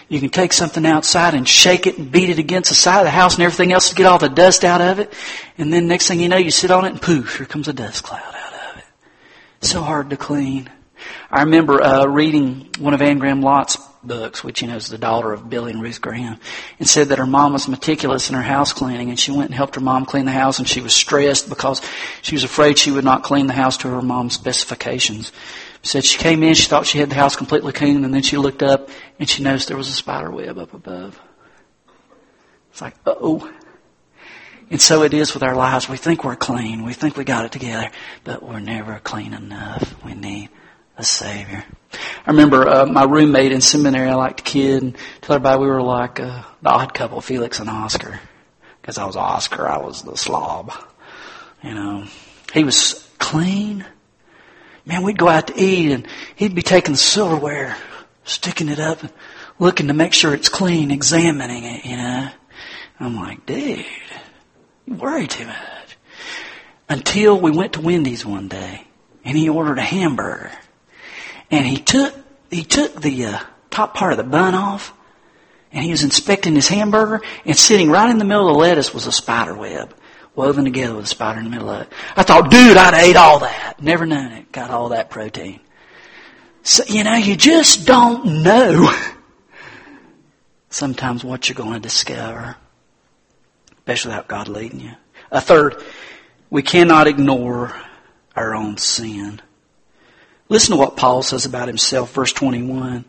You 0.09 0.21
can 0.21 0.29
take 0.29 0.53
something 0.53 0.87
outside 0.87 1.35
and 1.35 1.49
shake 1.49 1.87
it 1.87 1.99
and 1.99 2.13
beat 2.13 2.31
it 2.31 2.39
against 2.39 2.69
the 2.69 2.77
side 2.77 2.99
of 2.99 3.05
the 3.05 3.11
house 3.11 3.35
and 3.35 3.43
everything 3.43 3.73
else 3.73 3.89
to 3.89 3.95
get 3.95 4.07
all 4.07 4.19
the 4.19 4.29
dust 4.29 4.65
out 4.65 4.81
of 4.81 4.99
it. 4.99 5.13
And 5.59 5.73
then 5.73 5.89
next 5.89 6.07
thing 6.07 6.21
you 6.21 6.29
know, 6.29 6.37
you 6.37 6.51
sit 6.51 6.71
on 6.71 6.85
it 6.85 6.91
and 6.91 7.03
poof, 7.03 7.39
here 7.39 7.47
comes 7.47 7.67
a 7.67 7.73
dust 7.73 8.05
cloud 8.05 8.23
out 8.23 8.53
of 8.53 8.79
it. 8.79 8.85
So 9.63 9.83
hard 9.83 10.11
to 10.11 10.17
clean. 10.17 10.71
I 11.31 11.43
remember 11.43 11.83
uh, 11.83 12.07
reading 12.07 12.71
one 12.79 12.95
of 12.95 13.03
Anne 13.03 13.19
Graham 13.19 13.43
Lotz 13.43 13.79
books, 14.07 14.45
which 14.45 14.63
you 14.63 14.69
know 14.69 14.77
is 14.77 14.89
the 14.89 14.99
daughter 14.99 15.33
of 15.33 15.49
Billy 15.49 15.73
and 15.73 15.83
Ruth 15.83 16.01
Graham, 16.01 16.39
and 16.79 16.89
said 16.89 17.09
that 17.09 17.19
her 17.19 17.27
mom 17.27 17.53
was 17.53 17.69
meticulous 17.69 18.29
in 18.29 18.35
her 18.35 18.43
house 18.43 18.73
cleaning, 18.73 19.11
and 19.11 19.19
she 19.19 19.31
went 19.31 19.51
and 19.51 19.55
helped 19.55 19.75
her 19.75 19.81
mom 19.81 20.07
clean 20.07 20.25
the 20.25 20.33
house, 20.33 20.59
and 20.59 20.69
she 20.69 20.81
was 20.81 20.95
stressed 20.95 21.49
because 21.49 21.83
she 22.23 22.35
was 22.35 22.45
afraid 22.45 22.79
she 22.79 22.91
would 22.91 23.05
not 23.05 23.23
clean 23.23 23.47
the 23.47 23.53
house 23.53 23.77
to 23.79 23.89
her 23.89 24.03
mom's 24.03 24.35
specifications 24.35 25.33
said 25.87 26.05
she 26.05 26.19
came 26.19 26.43
in, 26.43 26.55
she 26.55 26.69
thought 26.69 26.87
she 26.87 26.99
had 26.99 27.11
the 27.11 27.15
house 27.15 27.37
completely 27.37 27.73
clean, 27.73 28.05
and 28.05 28.13
then 28.13 28.23
she 28.23 28.37
looked 28.37 28.63
up 28.63 28.89
and 29.19 29.29
she 29.29 29.43
noticed 29.43 29.69
there 29.69 29.77
was 29.77 29.89
a 29.89 29.93
spider 29.93 30.31
web 30.31 30.59
up 30.59 30.75
above. 30.75 31.21
It's 32.71 32.81
like, 32.81 32.97
oh. 33.07 33.51
And 34.69 34.83
so 34.83 35.05
it 35.05 35.15
is 35.15 35.33
with 35.33 35.43
our 35.43 35.55
lives. 35.55 35.89
We 35.89 35.97
think 35.97 36.25
we're 36.25 36.37
clean. 36.37 36.85
We 36.85 36.93
think 36.93 37.17
we 37.17 37.25
got 37.25 37.45
it 37.45 37.53
together, 37.53 37.91
but 38.25 38.43
we're 38.43 38.61
never 38.61 38.99
clean 38.99 39.33
enough. 39.33 39.95
We 40.05 40.15
need 40.15 40.51
a 40.97 41.05
Savior. 41.05 41.65
I 42.27 42.31
remember 42.31 42.69
uh, 42.69 42.87
my 42.87 43.05
roommate 43.05 43.53
in 43.53 43.61
seminary. 43.61 44.09
I 44.09 44.15
liked 44.15 44.41
a 44.41 44.45
kid 44.45 44.83
and 44.83 44.97
tell 45.21 45.37
everybody 45.37 45.61
we 45.61 45.67
were 45.69 45.83
like 45.83 46.21
uh, 46.21 46.43
the 46.63 46.71
odd 46.71 46.95
couple, 46.95 47.21
Felix 47.21 47.61
and 47.61 47.71
Oscar. 47.71 48.21
Because 48.81 48.99
I 48.99 49.05
was 49.07 49.17
Oscar, 49.17 49.69
I 49.69 49.79
was 49.79 50.03
the 50.03 50.17
slob. 50.17 50.73
You 51.63 51.75
know, 51.75 52.05
he 52.53 52.65
was 52.65 53.09
clean 53.19 53.85
man, 54.87 55.03
we'd 55.03 55.19
go 55.19 55.29
out 55.29 55.49
to 55.49 55.61
eat 55.61 55.93
and 55.93 56.07
he'd 56.37 56.55
be 56.55 56.63
taking 56.63 56.93
the 56.93 56.99
silverware, 56.99 57.77
sticking 58.25 58.69
it 58.69 58.79
up, 58.79 59.01
looking 59.59 59.89
to 59.89 59.95
make 59.95 60.13
sure 60.13 60.33
it's 60.33 60.49
clean, 60.49 60.91
examining 60.91 61.65
it, 61.65 61.85
you 61.85 61.97
know. 61.97 62.31
I'm 62.99 63.17
like, 63.17 63.45
dude, 63.45 63.85
you 64.87 64.95
worry 64.95 65.27
too 65.27 65.47
much. 65.47 65.99
Until 66.89 67.39
we 67.39 67.51
went 67.51 67.75
to 67.75 67.81
Wendy's 67.81 68.25
one 68.25 68.49
day 68.49 68.87
and 69.25 69.37
he 69.37 69.49
ordered 69.49 69.79
a 69.79 69.83
hamburger 69.83 70.53
and 71.51 71.67
he 71.67 71.79
took, 71.79 72.15
he 72.51 72.65
took 72.65 73.01
the 73.01 73.27
uh, 73.27 73.41
top 73.71 73.95
part 73.95 74.13
of 74.13 74.19
the 74.19 74.25
bun 74.25 74.55
off 74.55 74.93
and 75.73 75.85
he 75.85 75.91
was 75.91 76.05
inspecting 76.05 76.55
his 76.55 76.69
hamburger 76.69 77.23
and 77.45 77.57
sitting 77.57 77.91
right 77.91 78.11
in 78.11 78.19
the 78.19 78.25
middle 78.25 78.49
of 78.49 78.55
the 78.55 78.59
lettuce 78.59 78.95
was 78.95 79.07
a 79.07 79.13
spider 79.13 79.55
web 79.55 79.95
woven 80.37 80.65
together 80.65 80.95
with 80.95 81.07
a 81.07 81.09
spider 81.09 81.39
in 81.39 81.45
the 81.45 81.51
middle 81.51 81.71
of 81.71 81.83
it. 81.83 81.93
I 82.15 82.23
thought, 82.23 82.51
dude, 82.51 82.77
I'd 82.77 82.95
ate 82.95 83.17
all 83.17 83.41
that. 83.41 83.81
Never 83.81 84.07
known 84.07 84.33
it. 84.33 84.53
Got 84.53 84.71
all 84.71 84.91
that 84.91 85.11
protein. 85.11 85.61
So, 86.63 86.85
you 86.87 87.05
know, 87.05 87.15
you 87.15 87.37
just 87.37 87.87
don't 87.87 88.43
know 88.43 88.95
sometimes 90.69 91.25
what 91.25 91.49
you're 91.49 91.57
going 91.57 91.73
to 91.73 91.81
discover, 91.81 92.57
especially 93.79 94.11
without 94.11 94.29
God 94.29 94.49
leading 94.49 94.81
you. 94.81 94.93
A 95.31 95.41
third, 95.41 95.83
we 96.51 96.63
cannot 96.63 97.07
ignore 97.07 97.75
our 98.35 98.55
own 98.55 98.77
sin. 98.77 99.41
Listen 100.49 100.73
to 100.73 100.79
what 100.79 100.97
Paul 100.97 101.23
says 101.23 101.45
about 101.45 101.69
himself, 101.69 102.13
verse 102.13 102.33
21. 102.33 103.05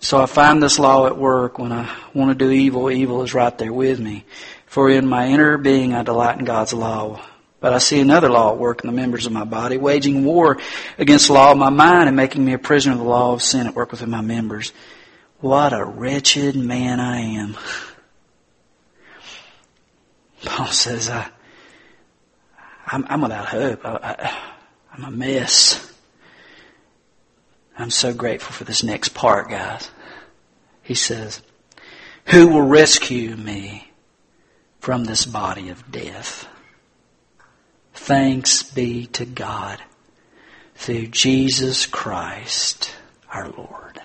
So 0.00 0.20
I 0.20 0.26
find 0.26 0.62
this 0.62 0.78
law 0.78 1.06
at 1.06 1.18
work. 1.18 1.58
When 1.58 1.72
I 1.72 1.94
want 2.14 2.30
to 2.30 2.44
do 2.44 2.50
evil, 2.50 2.90
evil 2.90 3.22
is 3.22 3.34
right 3.34 3.56
there 3.56 3.72
with 3.72 4.00
me. 4.00 4.24
For 4.66 4.90
in 4.90 5.06
my 5.06 5.28
inner 5.28 5.58
being 5.58 5.94
I 5.94 6.02
delight 6.02 6.38
in 6.38 6.44
God's 6.44 6.72
law. 6.72 7.24
But 7.60 7.72
I 7.72 7.78
see 7.78 8.00
another 8.00 8.28
law 8.28 8.52
at 8.52 8.58
work 8.58 8.84
in 8.84 8.90
the 8.90 8.96
members 8.96 9.24
of 9.24 9.32
my 9.32 9.44
body, 9.44 9.78
waging 9.78 10.24
war 10.24 10.58
against 10.98 11.28
the 11.28 11.32
law 11.32 11.52
of 11.52 11.58
my 11.58 11.70
mind 11.70 12.08
and 12.08 12.16
making 12.16 12.44
me 12.44 12.52
a 12.52 12.58
prisoner 12.58 12.92
of 12.92 12.98
the 12.98 13.04
law 13.04 13.32
of 13.32 13.42
sin 13.42 13.66
at 13.66 13.74
work 13.74 13.90
within 13.90 14.10
my 14.10 14.20
members. 14.20 14.72
What 15.40 15.72
a 15.72 15.84
wretched 15.84 16.56
man 16.56 17.00
I 17.00 17.20
am. 17.20 17.54
Paul 20.44 20.66
says, 20.66 21.08
I, 21.08 21.30
I'm, 22.86 23.06
I'm 23.08 23.22
without 23.22 23.46
hope. 23.46 23.84
I, 23.84 23.98
I, 24.02 24.38
I'm 24.92 25.04
a 25.04 25.10
mess. 25.10 25.93
I'm 27.76 27.90
so 27.90 28.14
grateful 28.14 28.52
for 28.52 28.64
this 28.64 28.82
next 28.82 29.10
part, 29.10 29.50
guys. 29.50 29.90
He 30.82 30.94
says, 30.94 31.42
Who 32.26 32.48
will 32.48 32.62
rescue 32.62 33.36
me 33.36 33.92
from 34.80 35.04
this 35.04 35.26
body 35.26 35.70
of 35.70 35.90
death? 35.90 36.46
Thanks 37.94 38.62
be 38.62 39.06
to 39.08 39.24
God 39.24 39.80
through 40.74 41.06
Jesus 41.08 41.86
Christ 41.86 42.94
our 43.32 43.48
Lord. 43.48 44.00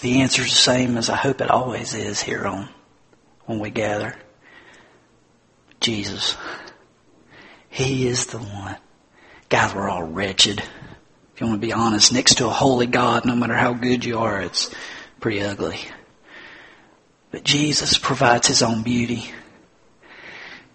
The 0.00 0.20
answer 0.22 0.42
is 0.42 0.50
the 0.50 0.56
same 0.56 0.96
as 0.96 1.08
I 1.08 1.16
hope 1.16 1.40
it 1.40 1.50
always 1.50 1.94
is 1.94 2.20
here 2.20 2.44
on 2.44 2.68
when 3.46 3.60
we 3.60 3.70
gather. 3.70 4.16
Jesus. 5.80 6.36
He 7.68 8.08
is 8.08 8.26
the 8.26 8.38
one. 8.38 8.76
Guys, 9.52 9.74
we're 9.74 9.86
all 9.86 10.04
wretched. 10.04 10.60
If 10.60 11.40
you 11.42 11.46
want 11.46 11.60
to 11.60 11.66
be 11.66 11.74
honest, 11.74 12.10
next 12.10 12.36
to 12.36 12.46
a 12.46 12.48
holy 12.48 12.86
God, 12.86 13.26
no 13.26 13.36
matter 13.36 13.52
how 13.52 13.74
good 13.74 14.02
you 14.02 14.18
are, 14.18 14.40
it's 14.40 14.74
pretty 15.20 15.42
ugly. 15.42 15.78
But 17.30 17.44
Jesus 17.44 17.98
provides 17.98 18.46
His 18.46 18.62
own 18.62 18.82
beauty. 18.82 19.30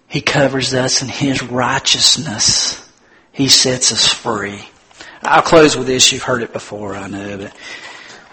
He 0.08 0.22
covers 0.22 0.76
us 0.76 1.02
in 1.02 1.08
His 1.08 1.42
righteousness. 1.42 2.88
He 3.32 3.48
sets 3.48 3.92
us 3.92 4.06
free. 4.06 4.70
I'll 5.24 5.42
close 5.42 5.76
with 5.76 5.88
this. 5.88 6.12
You've 6.12 6.22
heard 6.22 6.44
it 6.44 6.54
before, 6.54 6.96
I 6.96 7.08
know, 7.08 7.36
but 7.36 7.56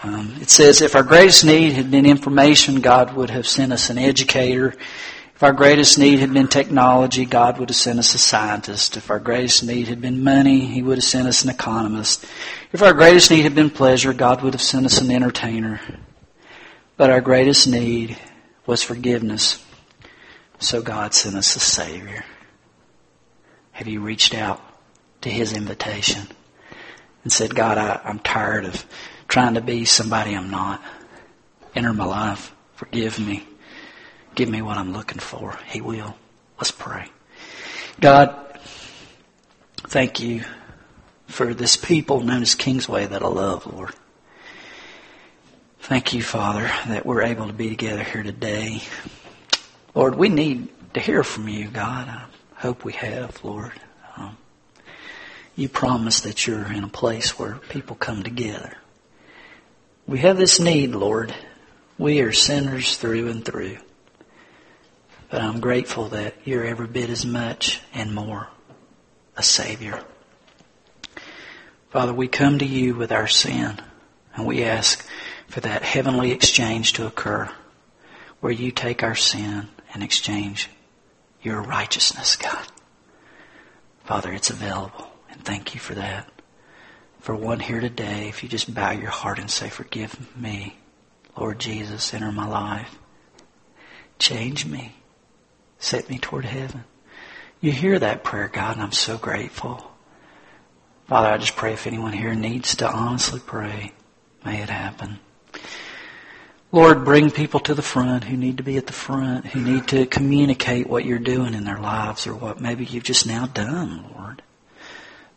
um, 0.03 0.35
it 0.39 0.51
says, 0.51 0.83
if 0.83 0.95
our 0.95 1.01
greatest 1.01 1.43
need 1.43 1.73
had 1.73 1.89
been 1.89 2.05
information, 2.05 2.81
God 2.81 3.15
would 3.15 3.31
have 3.31 3.47
sent 3.47 3.73
us 3.73 3.89
an 3.89 3.97
educator. 3.97 4.75
If 5.35 5.43
our 5.43 5.51
greatest 5.51 5.99
need 5.99 6.19
had 6.19 6.33
been 6.33 6.47
technology, 6.47 7.25
God 7.25 7.57
would 7.59 7.67
have 7.67 7.75
sent 7.75 7.99
us 7.99 8.15
a 8.15 8.17
scientist. 8.17 8.95
If 8.95 9.09
our 9.09 9.19
greatest 9.19 9.65
need 9.65 9.89
had 9.89 9.99
been 9.99 10.23
money, 10.23 10.65
He 10.65 10.81
would 10.81 10.97
have 10.97 11.03
sent 11.03 11.27
us 11.27 11.43
an 11.43 11.49
economist. 11.49 12.25
If 12.71 12.81
our 12.81 12.93
greatest 12.93 13.29
need 13.31 13.41
had 13.41 13.53
been 13.53 13.69
pleasure, 13.69 14.13
God 14.13 14.41
would 14.41 14.53
have 14.53 14.61
sent 14.61 14.85
us 14.85 15.01
an 15.01 15.11
entertainer. 15.11 15.81
But 16.95 17.09
our 17.09 17.19
greatest 17.19 17.67
need 17.67 18.17
was 18.65 18.81
forgiveness. 18.81 19.61
So 20.59 20.81
God 20.81 21.13
sent 21.13 21.35
us 21.35 21.53
a 21.57 21.59
Savior. 21.59 22.23
Have 23.73 23.89
you 23.89 23.99
reached 23.99 24.33
out 24.33 24.61
to 25.19 25.29
His 25.29 25.51
invitation 25.51 26.27
and 27.23 27.33
said, 27.33 27.53
God, 27.53 27.77
I, 27.77 27.99
I'm 28.05 28.19
tired 28.19 28.63
of 28.63 28.85
trying 29.27 29.55
to 29.55 29.61
be 29.61 29.83
somebody 29.83 30.33
I'm 30.33 30.49
not. 30.49 30.81
Enter 31.75 31.91
my 31.91 32.05
life. 32.05 32.55
Forgive 32.75 33.19
me. 33.19 33.45
Give 34.35 34.49
me 34.49 34.61
what 34.61 34.77
I'm 34.77 34.91
looking 34.91 35.19
for. 35.19 35.57
He 35.67 35.79
will. 35.79 36.15
Let's 36.57 36.71
pray. 36.71 37.07
God, 38.01 38.59
thank 39.77 40.19
you 40.19 40.43
for 41.27 41.53
this 41.53 41.77
people 41.77 42.19
known 42.19 42.41
as 42.41 42.53
Kingsway 42.53 43.05
that 43.05 43.23
I 43.23 43.27
love, 43.27 43.65
Lord. 43.65 43.93
Thank 45.79 46.13
you, 46.13 46.21
Father, 46.21 46.69
that 46.87 47.05
we're 47.05 47.21
able 47.21 47.47
to 47.47 47.53
be 47.53 47.69
together 47.69 48.03
here 48.03 48.23
today. 48.23 48.81
Lord, 49.93 50.15
we 50.15 50.27
need 50.27 50.67
to 50.95 50.99
hear 50.99 51.23
from 51.23 51.47
you, 51.47 51.69
God. 51.69 52.09
I 52.09 52.25
hope 52.57 52.83
we 52.83 52.93
have, 52.93 53.41
Lord. 53.43 53.71
Um, 54.17 54.37
you 55.55 55.69
promise 55.69 56.21
that 56.21 56.45
you're 56.45 56.71
in 56.73 56.83
a 56.83 56.89
place 56.89 57.39
where 57.39 57.55
people 57.69 57.95
come 57.95 58.23
together. 58.23 58.73
We 60.07 60.19
have 60.19 60.37
this 60.37 60.59
need, 60.59 60.93
Lord. 60.93 61.33
We 61.97 62.19
are 62.19 62.33
sinners 62.33 62.97
through 62.97 63.29
and 63.29 63.45
through. 63.45 63.77
But 65.29 65.41
I'm 65.41 65.59
grateful 65.59 66.09
that 66.09 66.35
you're 66.43 66.65
every 66.65 66.87
bit 66.87 67.09
as 67.09 67.25
much 67.25 67.81
and 67.93 68.13
more 68.13 68.47
a 69.35 69.43
Savior. 69.43 70.03
Father, 71.89 72.13
we 72.13 72.27
come 72.27 72.59
to 72.59 72.65
you 72.65 72.95
with 72.95 73.11
our 73.11 73.27
sin 73.27 73.79
and 74.35 74.45
we 74.45 74.63
ask 74.63 75.07
for 75.47 75.61
that 75.61 75.83
heavenly 75.83 76.31
exchange 76.31 76.93
to 76.93 77.07
occur 77.07 77.49
where 78.39 78.51
you 78.51 78.71
take 78.71 79.01
our 79.01 79.15
sin 79.15 79.67
and 79.93 80.03
exchange 80.03 80.69
your 81.41 81.61
righteousness, 81.61 82.35
God. 82.35 82.67
Father, 84.03 84.31
it's 84.33 84.49
available 84.49 85.09
and 85.31 85.43
thank 85.43 85.73
you 85.73 85.79
for 85.79 85.95
that. 85.95 86.29
For 87.19 87.35
one 87.35 87.59
here 87.59 87.79
today, 87.79 88.27
if 88.27 88.43
you 88.43 88.49
just 88.49 88.73
bow 88.73 88.91
your 88.91 89.09
heart 89.09 89.39
and 89.39 89.49
say, 89.49 89.69
forgive 89.69 90.35
me, 90.37 90.77
Lord 91.37 91.59
Jesus, 91.59 92.13
enter 92.13 92.31
my 92.31 92.47
life. 92.47 92.99
Change 94.19 94.65
me. 94.65 94.95
Set 95.79 96.09
me 96.09 96.17
toward 96.17 96.45
heaven. 96.45 96.83
You 97.61 97.71
hear 97.71 97.97
that 97.99 98.23
prayer, 98.23 98.47
God, 98.47 98.75
and 98.75 98.83
I'm 98.83 98.91
so 98.91 99.17
grateful. 99.17 99.91
Father, 101.07 101.27
I 101.27 101.37
just 101.37 101.55
pray 101.55 101.73
if 101.73 101.87
anyone 101.87 102.13
here 102.13 102.33
needs 102.33 102.75
to 102.77 102.89
honestly 102.89 103.39
pray, 103.39 103.93
may 104.43 104.61
it 104.61 104.69
happen. 104.69 105.19
Lord, 106.71 107.05
bring 107.05 107.31
people 107.31 107.59
to 107.61 107.73
the 107.73 107.81
front 107.81 108.25
who 108.25 108.35
need 108.35 108.57
to 108.57 108.63
be 108.63 108.77
at 108.77 108.87
the 108.87 108.93
front, 108.93 109.45
who 109.45 109.61
need 109.61 109.87
to 109.89 110.05
communicate 110.05 110.87
what 110.87 111.05
you're 111.05 111.19
doing 111.19 111.53
in 111.53 111.63
their 111.63 111.79
lives 111.79 112.27
or 112.27 112.35
what 112.35 112.59
maybe 112.59 112.83
you've 112.83 113.03
just 113.03 113.25
now 113.25 113.45
done, 113.45 114.09
Lord. 114.15 114.41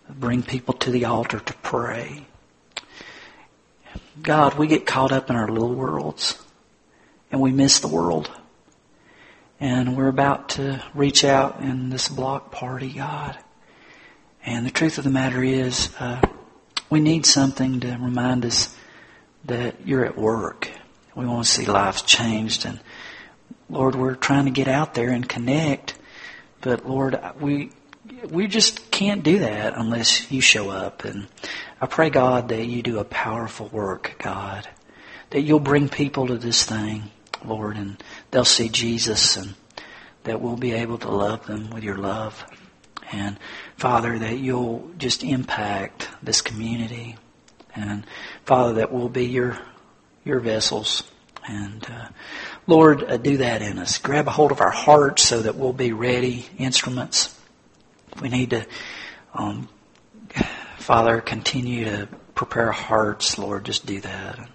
Bring 0.08 0.42
people 0.42 0.74
to 0.74 0.90
the 0.90 1.04
altar 1.04 1.38
to 1.38 1.52
pray. 1.54 2.26
God, 4.20 4.54
we 4.54 4.66
get 4.66 4.86
caught 4.86 5.12
up 5.12 5.30
in 5.30 5.36
our 5.36 5.48
little 5.48 5.74
worlds 5.74 6.42
and 7.30 7.40
we 7.40 7.52
miss 7.52 7.78
the 7.80 7.88
world. 7.88 8.30
And 9.60 9.96
we're 9.96 10.08
about 10.08 10.50
to 10.50 10.82
reach 10.94 11.24
out 11.24 11.60
in 11.60 11.90
this 11.90 12.08
block 12.08 12.52
party, 12.52 12.90
God. 12.90 13.36
And 14.46 14.64
the 14.64 14.70
truth 14.70 14.98
of 14.98 15.04
the 15.04 15.10
matter 15.10 15.42
is, 15.42 15.90
uh, 15.98 16.20
we 16.88 17.00
need 17.00 17.26
something 17.26 17.80
to 17.80 17.96
remind 17.96 18.44
us 18.44 18.74
that 19.46 19.86
you're 19.86 20.04
at 20.04 20.16
work. 20.16 20.70
We 21.16 21.26
want 21.26 21.44
to 21.44 21.50
see 21.50 21.66
lives 21.66 22.02
changed. 22.02 22.66
And 22.66 22.78
Lord, 23.68 23.96
we're 23.96 24.14
trying 24.14 24.44
to 24.44 24.52
get 24.52 24.68
out 24.68 24.94
there 24.94 25.10
and 25.10 25.28
connect. 25.28 25.94
But 26.60 26.88
Lord, 26.88 27.18
we, 27.40 27.72
we 28.30 28.46
just 28.46 28.92
can't 28.92 29.24
do 29.24 29.40
that 29.40 29.76
unless 29.76 30.30
you 30.30 30.40
show 30.40 30.70
up. 30.70 31.04
And 31.04 31.26
I 31.80 31.86
pray, 31.86 32.10
God, 32.10 32.48
that 32.50 32.64
you 32.64 32.82
do 32.82 33.00
a 33.00 33.04
powerful 33.04 33.66
work, 33.68 34.14
God. 34.22 34.68
That 35.30 35.42
you'll 35.42 35.60
bring 35.60 35.88
people 35.88 36.28
to 36.28 36.38
this 36.38 36.64
thing 36.64 37.10
Lord, 37.44 37.76
and 37.76 38.02
they'll 38.30 38.44
see 38.44 38.68
Jesus 38.68 39.36
and 39.36 39.54
that 40.24 40.40
we'll 40.40 40.56
be 40.56 40.72
able 40.72 40.98
to 40.98 41.10
love 41.10 41.46
them 41.46 41.70
with 41.70 41.82
your 41.82 41.96
love. 41.96 42.44
And 43.10 43.38
Father, 43.76 44.18
that 44.18 44.38
you'll 44.38 44.90
just 44.98 45.24
impact 45.24 46.08
this 46.22 46.42
community. 46.42 47.16
And 47.74 48.06
Father, 48.44 48.74
that 48.74 48.92
we'll 48.92 49.08
be 49.08 49.26
your, 49.26 49.58
your 50.24 50.40
vessels. 50.40 51.02
And 51.46 51.86
uh, 51.90 52.08
Lord, 52.66 53.02
uh, 53.04 53.16
do 53.16 53.38
that 53.38 53.62
in 53.62 53.78
us. 53.78 53.98
Grab 53.98 54.28
a 54.28 54.30
hold 54.30 54.52
of 54.52 54.60
our 54.60 54.70
hearts 54.70 55.22
so 55.22 55.40
that 55.40 55.56
we'll 55.56 55.72
be 55.72 55.92
ready 55.92 56.46
instruments. 56.58 57.34
We 58.20 58.28
need 58.28 58.50
to, 58.50 58.66
um, 59.32 59.68
Father, 60.76 61.22
continue 61.22 61.86
to 61.86 62.08
prepare 62.34 62.70
hearts. 62.70 63.38
Lord, 63.38 63.64
just 63.64 63.86
do 63.86 64.00
that. 64.02 64.48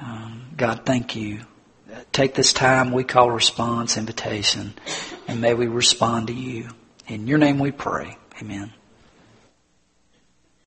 Um, 0.00 0.52
God, 0.56 0.86
thank 0.86 1.16
you 1.16 1.40
take 2.12 2.34
this 2.34 2.52
time 2.52 2.92
we 2.92 3.04
call 3.04 3.30
response 3.30 3.96
invitation, 3.96 4.74
and 5.26 5.40
may 5.40 5.54
we 5.54 5.66
respond 5.66 6.28
to 6.28 6.34
you. 6.34 6.68
In 7.06 7.26
your 7.26 7.38
name 7.38 7.58
we 7.58 7.70
pray. 7.70 8.16
Amen. 8.40 8.72